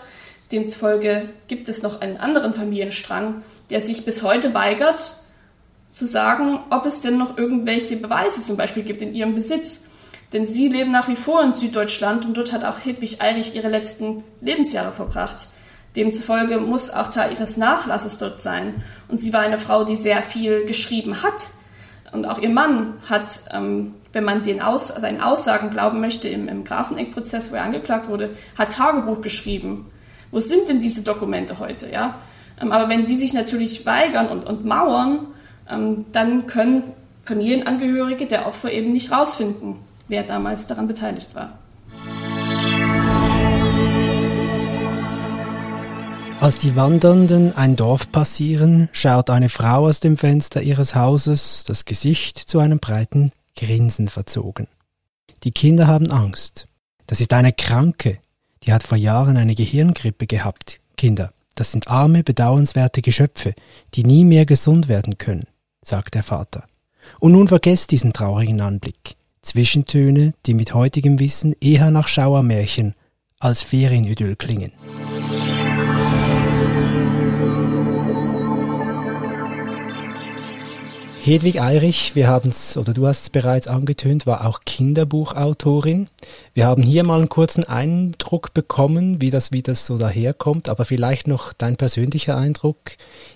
Demzufolge 0.52 1.30
gibt 1.48 1.68
es 1.68 1.82
noch 1.82 2.02
einen 2.02 2.18
anderen 2.18 2.54
Familienstrang, 2.54 3.42
der 3.72 3.82
sich 3.82 4.06
bis 4.06 4.22
heute 4.22 4.54
weigert, 4.54 5.14
zu 5.90 6.06
sagen, 6.06 6.60
ob 6.70 6.86
es 6.86 7.02
denn 7.02 7.18
noch 7.18 7.38
irgendwelche 7.38 7.98
Beweise 7.98 8.44
zum 8.44 8.56
Beispiel 8.56 8.84
gibt 8.84 9.02
in 9.02 9.16
ihrem 9.16 9.34
Besitz. 9.34 9.90
Denn 10.32 10.46
sie 10.46 10.68
leben 10.68 10.92
nach 10.92 11.08
wie 11.08 11.16
vor 11.16 11.42
in 11.42 11.54
Süddeutschland 11.54 12.26
und 12.26 12.38
dort 12.38 12.52
hat 12.52 12.64
auch 12.66 12.86
Hedwig 12.86 13.22
Eirich 13.22 13.56
ihre 13.56 13.70
letzten 13.70 14.24
Lebensjahre 14.42 14.92
verbracht. 14.92 15.48
Demzufolge 15.96 16.60
muss 16.60 16.92
auch 16.92 17.10
Teil 17.10 17.32
ihres 17.32 17.58
Nachlasses 17.58 18.18
dort 18.20 18.40
sein. 18.40 18.84
Und 19.08 19.20
sie 19.20 19.34
war 19.34 19.42
eine 19.42 19.58
Frau, 19.58 19.86
die 19.86 19.96
sehr 19.96 20.22
viel 20.22 20.66
geschrieben 20.66 21.24
hat 21.24 21.50
und 22.16 22.26
auch 22.26 22.40
ihr 22.40 22.50
Mann 22.50 22.96
hat, 23.08 23.42
ähm, 23.54 23.94
wenn 24.14 24.24
man 24.24 24.42
den 24.42 24.62
Aus, 24.62 24.88
seinen 24.88 25.22
Aussagen 25.22 25.70
glauben 25.70 26.00
möchte, 26.00 26.30
im, 26.30 26.48
im 26.48 26.64
Grafeneck-Prozess, 26.64 27.52
wo 27.52 27.56
er 27.56 27.64
angeklagt 27.64 28.08
wurde, 28.08 28.32
hat 28.58 28.72
Tagebuch 28.72 29.22
geschrieben. 29.22 29.92
Wo 30.32 30.40
sind 30.40 30.70
denn 30.70 30.80
diese 30.80 31.04
Dokumente 31.04 31.60
heute? 31.60 31.92
Ja? 31.92 32.16
Ähm, 32.62 32.72
aber 32.72 32.90
wenn 32.90 33.06
die 33.06 33.18
sich 33.18 33.34
natürlich 33.34 33.86
weigern 33.86 34.30
und, 34.30 34.46
und 34.46 34.66
mauern, 34.66 35.28
ähm, 35.70 36.06
dann 36.14 36.48
können 36.48 36.84
Familienangehörige 37.26 38.26
der 38.28 38.48
Opfer 38.48 38.72
eben 38.72 38.92
nicht 38.92 39.12
rausfinden, 39.12 39.78
wer 40.08 40.24
damals 40.24 40.68
daran 40.68 40.88
beteiligt 40.88 41.36
war. 41.36 41.60
Als 46.46 46.60
die 46.60 46.76
Wandernden 46.76 47.58
ein 47.58 47.76
Dorf 47.76 48.12
passieren, 48.12 48.88
schaut 48.92 49.32
eine 49.32 49.50
Frau 49.50 49.88
aus 49.88 50.00
dem 50.00 50.16
Fenster 50.16 50.62
ihres 50.62 50.94
Hauses, 50.94 51.64
das 51.66 51.86
Gesicht 51.86 52.38
zu 52.38 52.60
einem 52.60 52.78
breiten 52.78 53.32
Grinsen 53.58 54.10
verzogen. 54.10 54.68
Die 55.44 55.52
Kinder 55.52 55.88
haben 55.88 56.12
Angst. 56.12 56.68
Das 57.08 57.20
ist 57.20 57.34
eine 57.34 57.52
Kranke, 57.52 58.20
die 58.62 58.74
hat 58.74 58.84
vor 58.84 58.96
Jahren 58.96 59.38
eine 59.38 59.56
Gehirngrippe 59.56 60.28
gehabt. 60.28 60.82
Kinder, 60.98 61.34
das 61.56 61.72
sind 61.72 61.88
arme, 61.88 62.22
bedauernswerte 62.22 63.02
Geschöpfe, 63.02 63.56
die 63.96 64.04
nie 64.04 64.24
mehr 64.24 64.46
gesund 64.46 64.88
werden 64.88 65.18
können, 65.18 65.48
sagt 65.82 66.14
der 66.14 66.22
Vater. 66.22 66.66
Und 67.20 67.32
nun 67.32 67.48
vergesst 67.48 67.90
diesen 67.90 68.14
traurigen 68.14 68.62
Anblick. 68.62 69.16
Zwischentöne, 69.42 70.36
die 70.46 70.54
mit 70.54 70.76
heutigem 70.76 71.18
Wissen 71.18 71.56
eher 71.60 71.90
nach 71.90 72.08
Schauermärchen 72.08 72.94
als 73.40 73.64
Ferienidyll 73.64 74.36
klingen. 74.36 74.74
Hedwig 81.26 81.60
Eirich, 81.60 82.14
wir 82.14 82.28
haben 82.28 82.50
es, 82.50 82.78
oder 82.78 82.94
du 82.94 83.08
hast 83.08 83.24
es 83.24 83.30
bereits 83.32 83.68
angetönt, 83.68 84.28
war 84.28 84.46
auch 84.46 84.60
Kinderbuchautorin. 84.64 86.08
Wir 86.54 86.68
haben 86.68 86.84
hier 86.84 87.04
mal 87.04 87.18
einen 87.18 87.30
kurzen 87.30 87.64
Eindruck 87.64 88.54
bekommen, 88.54 89.22
wie 89.22 89.32
das, 89.32 89.52
wie 89.52 89.64
das 89.64 89.88
so 89.88 89.98
daherkommt, 89.98 90.70
aber 90.70 90.86
vielleicht 90.86 91.26
noch 91.26 91.52
dein 91.52 91.78
persönlicher 91.78 92.38
Eindruck. 92.38 92.78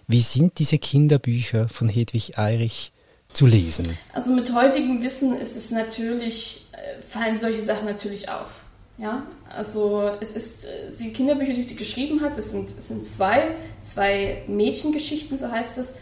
Wie 0.06 0.22
sind 0.22 0.60
diese 0.60 0.78
Kinderbücher 0.78 1.68
von 1.68 1.90
Hedwig 1.90 2.38
Eirich 2.38 2.92
zu 3.34 3.48
lesen? 3.48 3.88
Also 4.14 4.34
mit 4.34 4.54
heutigem 4.54 5.02
Wissen 5.02 5.36
ist 5.36 5.58
es 5.58 5.72
natürlich, 5.72 6.68
äh, 6.74 7.02
fallen 7.02 7.40
solche 7.40 7.64
Sachen 7.64 7.86
natürlich 7.88 8.30
auf. 8.30 8.62
Ja, 9.00 9.24
also 9.50 10.12
es 10.22 10.34
ist 10.34 10.66
äh, 10.66 10.92
die 11.00 11.12
Kinderbücher, 11.12 11.54
die 11.54 11.64
sie 11.64 11.76
geschrieben 11.76 12.22
hat, 12.22 12.38
das 12.38 12.52
sind, 12.52 12.70
das 12.78 12.90
sind 12.90 13.08
zwei, 13.08 13.56
zwei 13.82 14.44
Mädchengeschichten, 14.46 15.38
so 15.38 15.50
heißt 15.50 15.80
es. 15.80 16.02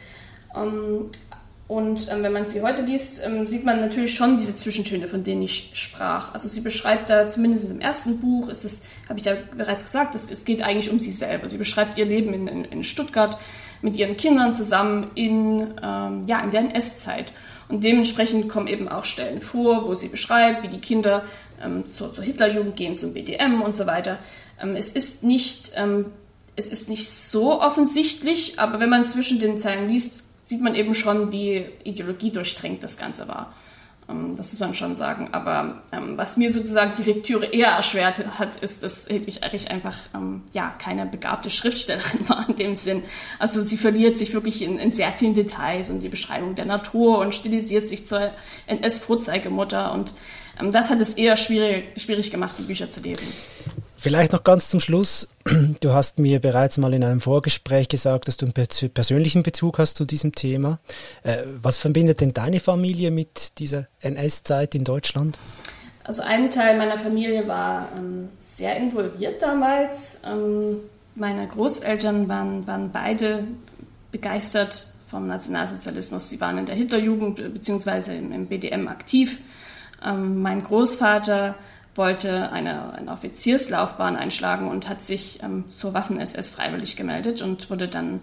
Und 1.67 2.09
ähm, 2.09 2.23
wenn 2.23 2.31
man 2.31 2.47
sie 2.47 2.61
heute 2.61 2.81
liest, 2.81 3.21
ähm, 3.25 3.45
sieht 3.45 3.65
man 3.65 3.81
natürlich 3.81 4.15
schon 4.15 4.37
diese 4.37 4.55
Zwischentöne, 4.55 5.07
von 5.07 5.25
denen 5.25 5.41
ich 5.41 5.71
sprach. 5.73 6.33
Also 6.33 6.47
sie 6.47 6.61
beschreibt 6.61 7.09
da, 7.09 7.27
zumindest 7.27 7.69
im 7.69 7.81
ersten 7.81 8.19
Buch, 8.19 8.47
ist 8.47 8.63
es, 8.63 8.83
habe 9.09 9.19
ich 9.19 9.25
ja 9.25 9.33
bereits 9.55 9.83
gesagt, 9.83 10.15
es, 10.15 10.31
es 10.31 10.45
geht 10.45 10.61
eigentlich 10.61 10.89
um 10.89 10.99
sie 10.99 11.11
selber. 11.11 11.49
Sie 11.49 11.57
beschreibt 11.57 11.97
ihr 11.97 12.05
Leben 12.05 12.33
in, 12.33 12.47
in, 12.47 12.65
in 12.65 12.83
Stuttgart 12.85 13.37
mit 13.81 13.97
ihren 13.97 14.15
Kindern 14.15 14.53
zusammen 14.53 15.11
in, 15.15 15.73
ähm, 15.83 16.23
ja, 16.25 16.39
in 16.39 16.51
der 16.51 16.61
NS-Zeit. 16.61 17.33
Und 17.67 17.83
dementsprechend 17.83 18.47
kommen 18.47 18.67
eben 18.67 18.87
auch 18.87 19.03
Stellen 19.03 19.41
vor, 19.41 19.85
wo 19.87 19.93
sie 19.93 20.07
beschreibt, 20.07 20.63
wie 20.63 20.69
die 20.69 20.79
Kinder 20.79 21.25
ähm, 21.61 21.85
zur, 21.85 22.13
zur 22.13 22.23
Hitlerjugend 22.23 22.77
gehen, 22.77 22.95
zum 22.95 23.13
BDM 23.13 23.61
und 23.61 23.75
so 23.75 23.85
weiter. 23.85 24.19
Ähm, 24.61 24.77
es 24.77 24.91
ist 24.91 25.23
nicht, 25.23 25.73
ähm, 25.75 26.05
es 26.55 26.69
ist 26.69 26.87
nicht 26.87 27.09
so 27.09 27.61
offensichtlich, 27.61 28.57
aber 28.57 28.79
wenn 28.79 28.89
man 28.89 29.03
zwischen 29.03 29.39
den 29.39 29.57
Zeilen 29.57 29.89
liest, 29.89 30.26
sieht 30.47 30.61
man 30.61 30.75
eben 30.75 30.95
schon, 30.95 31.33
wie 31.33 31.65
ideologiedurchdrängt 31.83 32.81
das 32.81 32.97
Ganze 32.97 33.27
war. 33.27 33.53
Ähm, 34.09 34.35
das 34.37 34.53
muss 34.53 34.61
man 34.61 34.73
schon 34.73 34.95
sagen. 34.95 35.27
Aber 35.33 35.81
ähm, 35.91 36.17
was 36.17 36.37
mir 36.37 36.49
sozusagen 36.49 36.93
die 36.97 37.11
Lektüre 37.11 37.47
eher 37.47 37.67
erschwert 37.67 38.39
hat, 38.39 38.55
ist, 38.55 38.81
dass 38.81 39.09
Hedwig 39.09 39.43
Erich 39.43 39.69
einfach 39.69 39.97
ähm, 40.15 40.43
ja, 40.53 40.73
keine 40.81 41.05
begabte 41.05 41.49
Schriftstellerin 41.49 42.21
war 42.29 42.47
in 42.47 42.55
dem 42.55 42.75
Sinn. 42.77 43.03
Also 43.39 43.61
sie 43.61 43.75
verliert 43.75 44.15
sich 44.15 44.33
wirklich 44.33 44.61
in, 44.61 44.79
in 44.79 44.89
sehr 44.89 45.11
vielen 45.11 45.33
Details 45.33 45.89
und 45.89 45.99
die 45.99 46.09
Beschreibung 46.09 46.55
der 46.55 46.65
Natur 46.65 47.19
und 47.19 47.35
stilisiert 47.35 47.89
sich 47.89 48.07
zur 48.07 48.31
NS-Vorzeigemutter. 48.67 49.91
Und 49.91 50.13
ähm, 50.61 50.71
das 50.71 50.89
hat 50.89 51.01
es 51.01 51.15
eher 51.15 51.35
schwierig, 51.35 52.01
schwierig 52.01 52.31
gemacht, 52.31 52.55
die 52.57 52.63
Bücher 52.63 52.89
zu 52.89 53.01
lesen. 53.01 53.27
Vielleicht 54.07 54.31
noch 54.31 54.45
ganz 54.45 54.69
zum 54.69 54.79
Schluss. 54.79 55.27
Du 55.81 55.91
hast 55.91 56.17
mir 56.17 56.39
bereits 56.39 56.77
mal 56.77 56.93
in 56.93 57.03
einem 57.03 57.19
Vorgespräch 57.19 57.89
gesagt, 57.89 58.29
dass 58.29 58.37
du 58.37 58.45
einen 58.45 58.53
persönlichen 58.93 59.43
Bezug 59.43 59.79
hast 59.79 59.97
zu 59.97 60.05
diesem 60.05 60.33
Thema. 60.33 60.79
Äh, 61.23 61.39
was 61.61 61.77
verbindet 61.77 62.21
denn 62.21 62.33
deine 62.33 62.61
Familie 62.61 63.11
mit 63.11 63.59
dieser 63.59 63.87
NS-Zeit 63.99 64.75
in 64.75 64.85
Deutschland? 64.85 65.37
Also 66.05 66.21
ein 66.21 66.49
Teil 66.49 66.77
meiner 66.77 66.97
Familie 66.97 67.49
war 67.49 67.89
ähm, 67.97 68.29
sehr 68.39 68.77
involviert 68.77 69.41
damals. 69.41 70.21
Ähm, 70.25 70.77
meine 71.15 71.45
Großeltern 71.45 72.29
waren, 72.29 72.65
waren 72.65 72.93
beide 72.93 73.43
begeistert 74.13 74.87
vom 75.05 75.27
Nationalsozialismus. 75.27 76.29
Sie 76.29 76.39
waren 76.39 76.57
in 76.59 76.65
der 76.65 76.75
Hitlerjugend 76.75 77.53
bzw. 77.53 78.15
Im, 78.15 78.45
BDM 78.45 78.87
aktiv. 78.87 79.39
Ähm, 80.01 80.41
mein 80.41 80.63
Großvater 80.63 81.55
wollte 81.97 82.51
eine, 82.51 82.93
eine 82.93 83.11
Offizierslaufbahn 83.11 84.15
einschlagen 84.15 84.69
und 84.69 84.87
hat 84.87 85.03
sich 85.03 85.41
ähm, 85.43 85.65
zur 85.69 85.93
Waffen-SS 85.93 86.51
freiwillig 86.51 86.95
gemeldet 86.95 87.41
und 87.41 87.69
wurde 87.69 87.87
dann, 87.87 88.21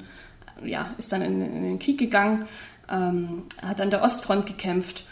ja, 0.65 0.91
ist 0.99 1.13
dann 1.13 1.23
in, 1.23 1.43
in 1.43 1.63
den 1.63 1.79
Krieg 1.79 1.99
gegangen, 1.99 2.47
ähm, 2.91 3.45
hat 3.63 3.81
an 3.81 3.91
der 3.91 4.03
Ostfront 4.03 4.47
gekämpft. 4.47 5.05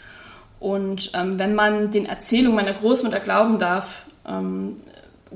Und 0.59 1.11
ähm, 1.13 1.39
wenn 1.39 1.55
man 1.55 1.91
den 1.91 2.05
Erzählungen 2.05 2.55
meiner 2.55 2.73
Großmutter 2.73 3.19
glauben 3.19 3.59
darf, 3.59 4.05
ähm, 4.25 4.77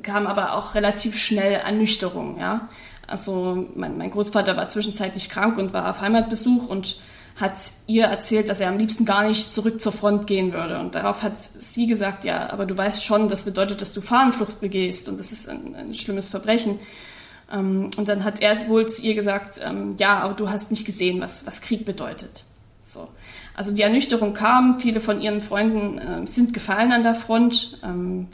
kam 0.04 0.28
aber 0.28 0.56
auch 0.56 0.76
relativ 0.76 1.18
schnell 1.18 1.54
Ernüchterung. 1.54 2.40
Ja? 2.40 2.70
Also 3.08 3.68
mein, 3.76 3.98
mein 3.98 4.12
Großvater 4.12 4.56
war 4.56 4.70
zwischenzeitlich 4.70 5.30
krank 5.30 5.58
und 5.58 5.74
war 5.74 5.90
auf 5.90 6.02
Heimatbesuch 6.02 6.68
und 6.68 7.00
hat 7.38 7.72
ihr 7.86 8.06
erzählt, 8.06 8.50
dass 8.50 8.60
er 8.60 8.70
am 8.70 8.80
liebsten 8.80 9.06
gar 9.06 9.28
nicht 9.28 9.52
zurück 9.52 9.80
zur 9.80 9.92
Front 9.92 10.26
gehen 10.26 10.54
würde. 10.54 10.80
Und 10.80 10.96
darauf 10.96 11.22
hat 11.22 11.40
sie 11.40 11.86
gesagt, 11.86 12.26
ja, 12.26 12.50
aber 12.52 12.66
du 12.66 12.76
weißt 12.76 13.06
schon, 13.06 13.30
das 13.30 13.44
bedeutet, 13.44 13.80
dass 13.80 13.94
du 13.94 14.02
Fahnenflucht 14.02 14.60
begehst 14.60 15.08
und 15.08 15.20
das 15.20 15.32
ist 15.32 15.48
ein, 15.48 15.76
ein 15.76 15.94
schlimmes 15.94 16.30
Verbrechen. 16.30 16.80
Ähm, 17.52 17.92
und 17.96 18.10
dann 18.10 18.24
hat 18.24 18.42
er 18.42 18.68
wohl 18.68 18.88
zu 18.88 19.04
ihr 19.04 19.14
gesagt, 19.14 19.62
ähm, 19.64 19.96
ja, 19.98 20.18
aber 20.20 20.34
du 20.34 20.50
hast 20.50 20.72
nicht 20.72 20.86
gesehen, 20.86 21.22
was, 21.22 21.46
was 21.46 21.62
Krieg 21.62 21.86
bedeutet. 21.86 22.44
So. 22.82 23.08
Also 23.56 23.72
die 23.72 23.84
Ernüchterung 23.84 24.34
kam, 24.34 24.80
viele 24.80 25.00
von 25.00 25.22
ihren 25.22 25.40
Freunden 25.40 26.00
äh, 26.00 26.26
sind 26.26 26.54
gefallen 26.54 26.92
an 26.92 27.04
der 27.04 27.16
Front. 27.16 27.78
Ähm, 27.84 28.30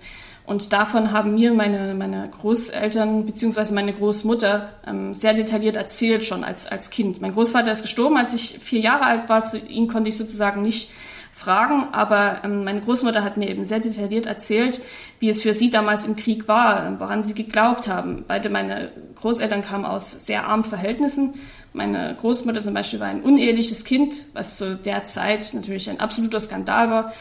Und 0.46 0.74
davon 0.74 1.12
haben 1.14 1.36
mir 1.36 1.54
meine, 1.54 1.94
meine 1.96 2.30
Großeltern 2.30 3.26
bzw. 3.26 3.74
meine 3.74 3.94
Großmutter 3.94 4.70
ähm, 4.86 5.16
sehr 5.16 5.34
detailliert 5.34 5.78
erzählt 5.78 6.26
schon 6.26 6.44
als, 6.44 6.68
als 6.68 6.90
Kind. 6.90 7.22
Mein 7.22 7.34
Großvater 7.34 7.72
ist 7.72 7.82
gestorben, 7.82 8.18
als 8.18 8.34
ich 8.34 8.60
vier 8.60 8.82
Jahre 8.82 9.06
alt 9.06 9.30
war. 9.30 9.44
Zu 9.44 9.58
ihm 9.58 9.88
konnte 9.88 10.10
ich 10.10 10.18
sozusagen 10.18 10.62
nicht 10.62 10.90
fragen, 11.34 11.88
aber 11.94 12.42
ähm, 12.44 12.66
meine 12.66 12.82
Großmutter 12.82 13.24
hat 13.24 13.38
mir 13.38 13.50
eben 13.50 13.64
sehr 13.64 13.80
detailliert 13.80 14.26
erzählt, 14.26 14.82
wie 15.20 15.30
es 15.30 15.42
für 15.42 15.54
sie 15.54 15.70
damals 15.70 16.06
im 16.06 16.18
Krieg 16.18 16.48
war, 16.50 17.00
woran 17.00 17.24
sie 17.24 17.34
geglaubt 17.34 17.88
haben. 17.88 18.26
Beide 18.28 18.50
meine 18.50 18.92
Großeltern 19.16 19.64
kamen 19.64 19.86
aus 19.86 20.26
sehr 20.26 20.46
armen 20.46 20.66
Verhältnissen. 20.66 21.36
Meine 21.72 22.16
Großmutter 22.20 22.64
zum 22.64 22.74
Beispiel 22.74 23.00
war 23.00 23.08
ein 23.08 23.24
uneheliches 23.24 23.84
Kind, 23.84 24.26
was 24.34 24.58
zu 24.58 24.76
der 24.76 25.06
Zeit 25.06 25.54
natürlich 25.54 25.90
ein 25.90 26.02
absoluter 26.02 26.40
Skandal 26.40 26.90
war. 26.92 27.14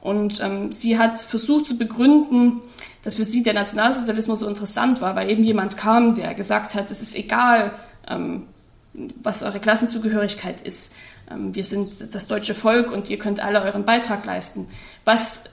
Und 0.00 0.40
ähm, 0.40 0.72
sie 0.72 0.98
hat 0.98 1.18
versucht 1.18 1.66
zu 1.66 1.76
begründen, 1.76 2.60
dass 3.02 3.16
für 3.16 3.24
sie 3.24 3.42
der 3.42 3.54
Nationalsozialismus 3.54 4.40
so 4.40 4.48
interessant 4.48 5.00
war, 5.00 5.16
weil 5.16 5.30
eben 5.30 5.44
jemand 5.44 5.76
kam, 5.76 6.14
der 6.14 6.34
gesagt 6.34 6.74
hat, 6.74 6.90
es 6.90 7.02
ist 7.02 7.16
egal, 7.16 7.72
ähm, 8.08 8.44
was 9.22 9.42
eure 9.42 9.60
Klassenzugehörigkeit 9.60 10.60
ist. 10.60 10.94
Ähm, 11.30 11.54
wir 11.54 11.64
sind 11.64 12.14
das 12.14 12.26
deutsche 12.26 12.54
Volk 12.54 12.90
und 12.90 13.10
ihr 13.10 13.18
könnt 13.18 13.40
alle 13.40 13.62
euren 13.62 13.84
Beitrag 13.84 14.24
leisten. 14.24 14.66
Was 15.04 15.44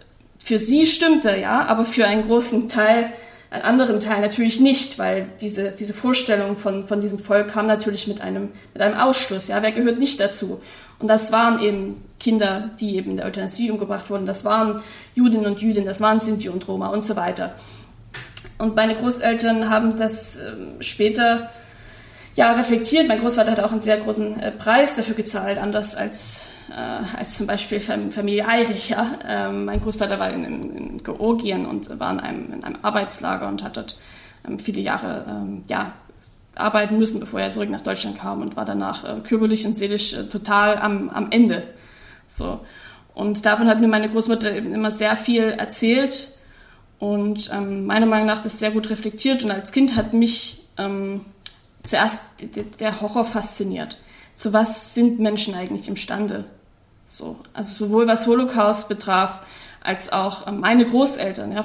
für 0.44 0.60
sie 0.60 0.86
stimmte, 0.86 1.38
ja, 1.38 1.66
aber 1.66 1.86
für 1.86 2.06
einen 2.06 2.24
großen 2.24 2.70
Teil, 2.70 3.12
einen 3.56 3.64
anderen 3.64 4.00
Teil 4.00 4.22
natürlich 4.22 4.60
nicht, 4.60 5.00
weil 5.00 5.28
diese, 5.42 5.72
diese 5.72 5.94
Vorstellung 5.94 6.58
von, 6.58 6.88
von 6.88 7.00
diesem 7.00 7.20
Volk 7.20 7.48
kam 7.48 7.68
natürlich 7.68 8.08
mit 8.08 8.22
einem, 8.22 8.50
mit 8.74 8.82
einem 8.82 8.98
Ausschluss, 8.98 9.48
ja, 9.48 9.62
wer 9.62 9.72
gehört 9.72 10.00
nicht 10.00 10.20
dazu? 10.20 10.62
Und 11.00 11.08
das 11.08 11.32
waren 11.32 11.62
eben 11.62 12.04
Kinder, 12.20 12.70
die 12.80 12.96
eben 12.96 13.12
in 13.12 13.18
der 13.18 13.26
Euthanasie 13.26 13.72
umgebracht 13.72 14.10
wurden. 14.10 14.26
Das 14.26 14.46
waren 14.46 14.82
Judinnen 15.14 15.46
und 15.46 15.60
Juden, 15.60 15.86
das 15.86 16.02
waren 16.02 16.20
Sinti 16.20 16.50
und 16.50 16.68
Roma 16.68 16.88
und 16.88 17.04
so 17.04 17.16
weiter. 17.16 17.56
Und 18.58 18.76
meine 18.76 18.96
Großeltern 18.96 19.70
haben 19.70 19.98
das 19.98 20.38
ähm, 20.38 20.82
später 20.82 21.50
ja, 22.36 22.54
reflektiert. 22.54 23.08
Mein 23.08 23.20
Großvater 23.20 23.52
hat 23.52 23.60
auch 23.60 23.72
einen 23.72 23.82
sehr 23.82 23.98
großen 23.98 24.40
äh, 24.40 24.52
Preis 24.52 24.96
dafür 24.96 25.16
gezahlt, 25.16 25.58
anders 25.58 25.96
als, 25.96 26.50
äh, 26.76 27.18
als 27.18 27.38
zum 27.38 27.48
Beispiel 27.48 27.80
Familie 27.80 28.48
Eirich. 28.48 28.90
Ja? 28.90 29.18
Ähm, 29.26 29.66
mein 29.66 29.82
Großvater 29.82 30.20
war 30.20 30.30
in, 30.30 30.44
in, 30.44 30.78
in, 30.78 30.98
Georgien 30.98 31.66
und 31.66 32.00
war 32.00 32.12
in 32.12 32.20
einem, 32.20 32.54
in 32.54 32.64
einem 32.64 32.78
Arbeitslager 32.82 33.48
und 33.48 33.64
hat 33.64 33.78
dort 33.78 33.98
ähm, 34.46 34.60
viele 34.60 34.82
Jahre 34.82 35.26
ähm, 35.28 35.64
ja, 35.68 35.94
arbeiten 36.54 36.98
müssen, 36.98 37.20
bevor 37.22 37.40
er 37.40 37.52
zurück 37.52 37.70
nach 37.70 37.82
Deutschland 37.82 38.18
kam 38.18 38.42
und 38.42 38.58
war 38.58 38.66
danach 38.66 39.06
äh, 39.06 39.22
körperlich 39.22 39.66
und 39.66 39.78
seelisch 39.78 40.14
äh, 40.14 40.24
total 40.28 40.78
am, 40.78 41.10
am 41.10 41.32
Ende. 41.32 41.64
So. 42.28 42.60
Und 43.14 43.46
davon 43.46 43.68
hat 43.68 43.80
mir 43.80 43.88
meine 43.88 44.10
Großmutter 44.10 44.54
eben 44.54 44.74
immer 44.74 44.92
sehr 44.92 45.16
viel 45.16 45.44
erzählt 45.44 46.34
und 47.00 47.50
ähm, 47.54 47.86
meiner 47.86 48.06
Meinung 48.06 48.28
nach 48.28 48.44
das 48.44 48.60
sehr 48.60 48.72
gut 48.72 48.90
reflektiert. 48.90 49.44
Und 49.44 49.52
als 49.52 49.72
Kind 49.72 49.96
hat 49.96 50.14
mich 50.14 50.68
ähm, 50.78 51.22
zuerst 51.84 52.32
der 52.82 53.00
Horror 53.00 53.24
fasziniert. 53.24 53.98
Zu 54.34 54.52
was 54.52 54.94
sind 54.94 55.20
Menschen 55.20 55.56
eigentlich 55.56 55.88
imstande? 55.88 56.44
So, 57.06 57.38
also 57.54 57.86
sowohl 57.86 58.08
was 58.08 58.26
Holocaust 58.28 58.90
betraf, 58.90 59.42
als 59.82 60.12
auch 60.12 60.48
ähm, 60.48 60.60
meine 60.60 60.86
Großeltern, 60.86 61.52
ja, 61.52 61.64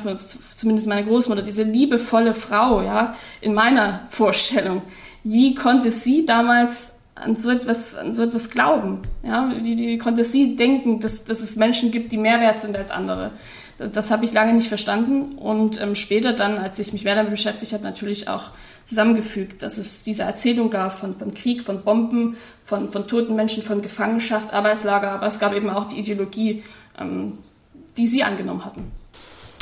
zumindest 0.54 0.86
meine 0.86 1.06
Großmutter, 1.06 1.42
diese 1.42 1.62
liebevolle 1.62 2.34
Frau, 2.34 2.82
ja, 2.82 3.14
in 3.40 3.54
meiner 3.54 4.02
Vorstellung. 4.08 4.82
Wie 5.24 5.54
konnte 5.54 5.90
sie 5.90 6.26
damals 6.26 6.92
an 7.14 7.36
so 7.36 7.50
etwas, 7.50 7.94
an 7.94 8.14
so 8.14 8.22
etwas 8.22 8.50
glauben? 8.50 9.02
Ja, 9.22 9.52
wie, 9.62 9.76
wie 9.76 9.98
konnte 9.98 10.24
sie 10.24 10.56
denken, 10.56 11.00
dass, 11.00 11.24
dass 11.24 11.40
es 11.40 11.56
Menschen 11.56 11.90
gibt, 11.90 12.12
die 12.12 12.16
mehr 12.16 12.40
wert 12.40 12.60
sind 12.60 12.76
als 12.76 12.90
andere? 12.90 13.32
Das, 13.80 13.92
das 13.92 14.10
habe 14.10 14.26
ich 14.26 14.32
lange 14.34 14.52
nicht 14.52 14.68
verstanden 14.68 15.38
und 15.38 15.80
ähm, 15.80 15.94
später 15.94 16.34
dann, 16.34 16.58
als 16.58 16.78
ich 16.78 16.92
mich 16.92 17.04
mehr 17.04 17.14
damit 17.14 17.30
beschäftigt 17.30 17.72
habe, 17.72 17.82
natürlich 17.82 18.28
auch 18.28 18.50
zusammengefügt, 18.84 19.62
dass 19.62 19.78
es 19.78 20.02
diese 20.02 20.24
Erzählung 20.24 20.68
gab 20.68 20.98
von, 20.98 21.16
von 21.16 21.32
Krieg, 21.32 21.62
von 21.62 21.82
Bomben, 21.82 22.36
von, 22.62 22.90
von 22.90 23.08
toten 23.08 23.34
Menschen, 23.34 23.62
von 23.62 23.80
Gefangenschaft, 23.80 24.52
Arbeitslager, 24.52 25.12
aber 25.12 25.26
es 25.26 25.38
gab 25.38 25.54
eben 25.54 25.70
auch 25.70 25.86
die 25.86 25.98
Ideologie, 25.98 26.62
ähm, 26.98 27.38
die 27.96 28.06
sie 28.06 28.22
angenommen 28.22 28.66
hatten. 28.66 28.92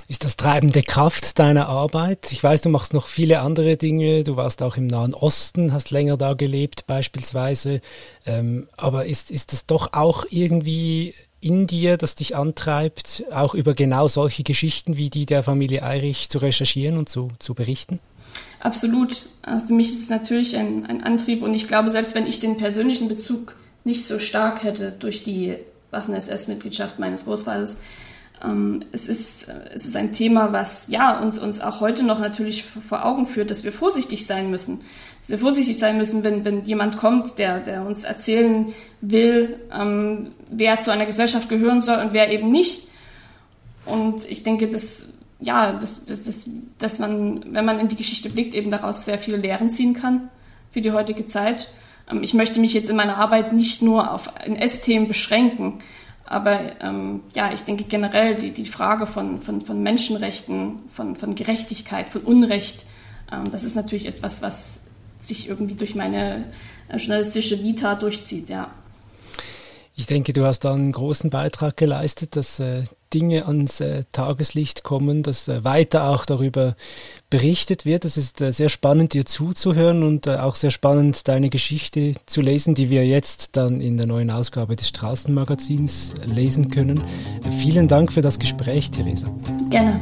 Ist 0.08 0.24
das 0.24 0.36
treibende 0.36 0.82
Kraft 0.82 1.38
deiner 1.38 1.68
Arbeit? 1.68 2.32
Ich 2.32 2.42
weiß, 2.42 2.62
du 2.62 2.70
machst 2.70 2.94
noch 2.94 3.06
viele 3.06 3.40
andere 3.40 3.76
Dinge. 3.76 4.24
Du 4.24 4.36
warst 4.36 4.62
auch 4.62 4.78
im 4.78 4.86
Nahen 4.86 5.12
Osten, 5.12 5.72
hast 5.72 5.90
länger 5.90 6.16
da 6.16 6.32
gelebt 6.32 6.86
beispielsweise. 6.86 7.82
Ähm, 8.26 8.68
aber 8.76 9.04
ist, 9.04 9.30
ist 9.30 9.52
das 9.52 9.66
doch 9.66 9.92
auch 9.92 10.24
irgendwie 10.30 11.14
in 11.40 11.66
dir, 11.66 11.96
das 11.96 12.14
dich 12.14 12.36
antreibt, 12.36 13.24
auch 13.32 13.54
über 13.54 13.74
genau 13.74 14.08
solche 14.08 14.42
Geschichten 14.42 14.96
wie 14.96 15.10
die 15.10 15.26
der 15.26 15.42
Familie 15.42 15.82
Eirich 15.82 16.28
zu 16.28 16.38
recherchieren 16.38 16.98
und 16.98 17.08
zu, 17.08 17.28
zu 17.38 17.54
berichten? 17.54 18.00
Absolut. 18.60 19.26
Äh, 19.46 19.60
für 19.60 19.72
mich 19.72 19.92
ist 19.92 20.02
es 20.02 20.10
natürlich 20.10 20.56
ein, 20.56 20.86
ein 20.86 21.02
Antrieb 21.02 21.42
und 21.42 21.54
ich 21.54 21.68
glaube, 21.68 21.90
selbst 21.90 22.14
wenn 22.14 22.26
ich 22.26 22.40
den 22.40 22.56
persönlichen 22.56 23.08
Bezug 23.08 23.54
nicht 23.84 24.04
so 24.04 24.18
stark 24.18 24.64
hätte 24.64 24.92
durch 24.92 25.22
die 25.22 25.56
Waffen-SS-Mitgliedschaft 25.90 26.98
meines 26.98 27.24
Großvaters, 27.24 27.78
ähm, 28.44 28.84
es, 28.92 29.08
ist, 29.08 29.48
es 29.72 29.86
ist 29.86 29.96
ein 29.96 30.12
Thema, 30.12 30.52
was 30.52 30.88
ja 30.88 31.18
uns, 31.20 31.38
uns 31.38 31.60
auch 31.60 31.80
heute 31.80 32.02
noch 32.04 32.20
natürlich 32.20 32.64
vor 32.64 33.04
Augen 33.04 33.26
führt, 33.26 33.50
dass 33.50 33.64
wir 33.64 33.72
vorsichtig 33.72 34.26
sein 34.26 34.50
müssen. 34.50 34.80
Wir 35.26 35.38
vorsichtig 35.38 35.78
sein 35.78 35.98
müssen, 35.98 36.24
wenn, 36.24 36.44
wenn 36.44 36.64
jemand 36.64 36.96
kommt, 36.96 37.38
der, 37.38 37.60
der 37.60 37.84
uns 37.84 38.04
erzählen 38.04 38.72
will, 39.00 39.58
ähm, 39.72 40.32
wer 40.50 40.78
zu 40.78 40.90
einer 40.90 41.06
Gesellschaft 41.06 41.48
gehören 41.48 41.80
soll 41.80 41.98
und 41.98 42.12
wer 42.14 42.30
eben 42.30 42.50
nicht. 42.50 42.88
Und 43.84 44.30
ich 44.30 44.42
denke, 44.42 44.68
dass 44.68 45.14
ja, 45.40 45.72
dass, 45.72 46.04
dass, 46.04 46.24
dass, 46.24 46.50
dass 46.78 46.98
man, 46.98 47.54
wenn 47.54 47.64
man 47.64 47.78
in 47.78 47.88
die 47.88 47.96
Geschichte 47.96 48.30
blickt, 48.30 48.54
eben 48.54 48.70
daraus 48.70 49.04
sehr 49.04 49.18
viele 49.18 49.36
Lehren 49.36 49.70
ziehen 49.70 49.94
kann 49.94 50.30
für 50.70 50.80
die 50.80 50.92
heutige 50.92 51.26
Zeit. 51.26 51.72
Ähm, 52.10 52.22
ich 52.22 52.34
möchte 52.34 52.60
mich 52.60 52.74
jetzt 52.74 52.90
in 52.90 52.96
meiner 52.96 53.18
Arbeit 53.18 53.52
nicht 53.52 53.82
nur 53.82 54.12
auf 54.12 54.30
NS-Themen 54.44 55.08
beschränken, 55.08 55.74
aber 56.24 56.82
ähm, 56.82 57.22
ja, 57.34 57.52
ich 57.52 57.62
denke 57.62 57.84
generell 57.84 58.34
die, 58.34 58.50
die 58.50 58.66
Frage 58.66 59.06
von, 59.06 59.40
von, 59.40 59.60
von 59.60 59.82
Menschenrechten, 59.82 60.80
von, 60.90 61.16
von 61.16 61.34
Gerechtigkeit, 61.34 62.08
von 62.08 62.22
Unrecht, 62.22 62.84
ähm, 63.32 63.50
das 63.50 63.64
ist 63.64 63.76
natürlich 63.76 64.06
etwas, 64.06 64.42
was 64.42 64.82
sich 65.20 65.48
irgendwie 65.48 65.74
durch 65.74 65.94
meine 65.94 66.44
äh, 66.88 66.96
journalistische 66.96 67.62
Vita 67.62 67.94
durchzieht, 67.94 68.48
ja. 68.48 68.70
Ich 69.98 70.06
denke, 70.06 70.32
du 70.32 70.46
hast 70.46 70.60
da 70.60 70.72
einen 70.72 70.92
großen 70.92 71.28
Beitrag 71.28 71.76
geleistet, 71.76 72.36
dass 72.36 72.60
äh, 72.60 72.84
Dinge 73.12 73.46
ans 73.46 73.80
äh, 73.80 74.04
Tageslicht 74.12 74.84
kommen, 74.84 75.24
dass 75.24 75.48
äh, 75.48 75.64
weiter 75.64 76.08
auch 76.08 76.24
darüber 76.24 76.76
berichtet 77.30 77.84
wird. 77.84 78.04
Es 78.04 78.16
ist 78.16 78.40
äh, 78.40 78.52
sehr 78.52 78.68
spannend, 78.68 79.12
dir 79.12 79.24
zuzuhören 79.24 80.04
und 80.04 80.28
äh, 80.28 80.36
auch 80.36 80.54
sehr 80.54 80.70
spannend, 80.70 81.26
deine 81.26 81.50
Geschichte 81.50 82.14
zu 82.26 82.40
lesen, 82.40 82.76
die 82.76 82.90
wir 82.90 83.06
jetzt 83.06 83.56
dann 83.56 83.80
in 83.80 83.96
der 83.96 84.06
neuen 84.06 84.30
Ausgabe 84.30 84.76
des 84.76 84.86
Straßenmagazins 84.86 86.14
lesen 86.24 86.70
können. 86.70 87.02
Vielen 87.58 87.88
Dank 87.88 88.12
für 88.12 88.22
das 88.22 88.38
Gespräch, 88.38 88.92
Theresa. 88.92 89.28
Gerne. 89.68 90.00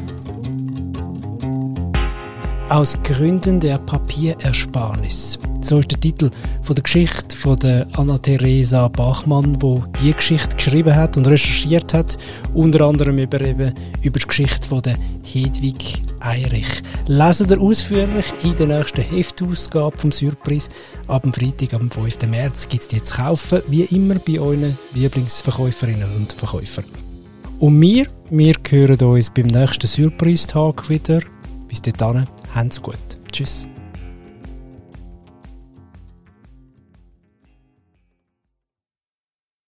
Aus 2.68 3.00
Gründen 3.04 3.60
der 3.60 3.78
Papierersparnis. 3.78 5.38
So 5.60 5.78
ist 5.78 5.90
der 5.92 6.00
Titel 6.00 6.30
von 6.62 6.74
der 6.74 6.82
Geschichte 6.82 7.36
von 7.36 7.56
der 7.60 7.86
Anna-Theresa 7.92 8.88
Bachmann, 8.88 9.56
wo 9.62 9.84
die 10.02 10.12
Geschichte 10.12 10.56
geschrieben 10.56 10.96
hat 10.96 11.16
und 11.16 11.28
recherchiert 11.28 11.94
hat, 11.94 12.18
unter 12.54 12.84
anderem 12.84 13.18
über, 13.18 13.40
eben, 13.40 13.72
über 14.02 14.18
die 14.18 14.26
Geschichte 14.26 14.66
von 14.66 14.82
der 14.82 14.96
Hedwig 15.22 16.02
Eirich. 16.18 16.82
Lesen 17.06 17.48
ihr 17.50 17.60
ausführlich 17.60 18.26
in 18.42 18.56
der 18.56 18.66
nächsten 18.66 19.02
Heftausgabe 19.02 19.96
vom 19.96 20.10
Surprise. 20.10 20.68
Ab 21.06 21.22
dem 21.22 21.32
Freitag, 21.32 21.72
am 21.72 21.88
5. 21.88 22.26
März, 22.28 22.68
gibt 22.68 22.82
es 22.82 22.88
die 22.88 23.00
zu 23.00 23.14
kaufen, 23.14 23.62
wie 23.68 23.82
immer 23.82 24.16
bei 24.16 24.40
euren 24.40 24.76
Lieblingsverkäuferinnen 24.92 26.16
und 26.16 26.32
Verkäufern. 26.32 26.86
Und 27.60 27.80
wir, 27.80 28.06
wir 28.30 28.54
hören 28.68 29.00
uns 29.06 29.30
beim 29.30 29.46
nächsten 29.46 29.86
Surprise-Tag 29.86 30.88
wieder. 30.88 31.20
Bis 31.68 31.82
dahin, 31.82 32.26
habt's 32.56 32.80
gut. 32.80 32.98
Tschüss. 33.30 33.68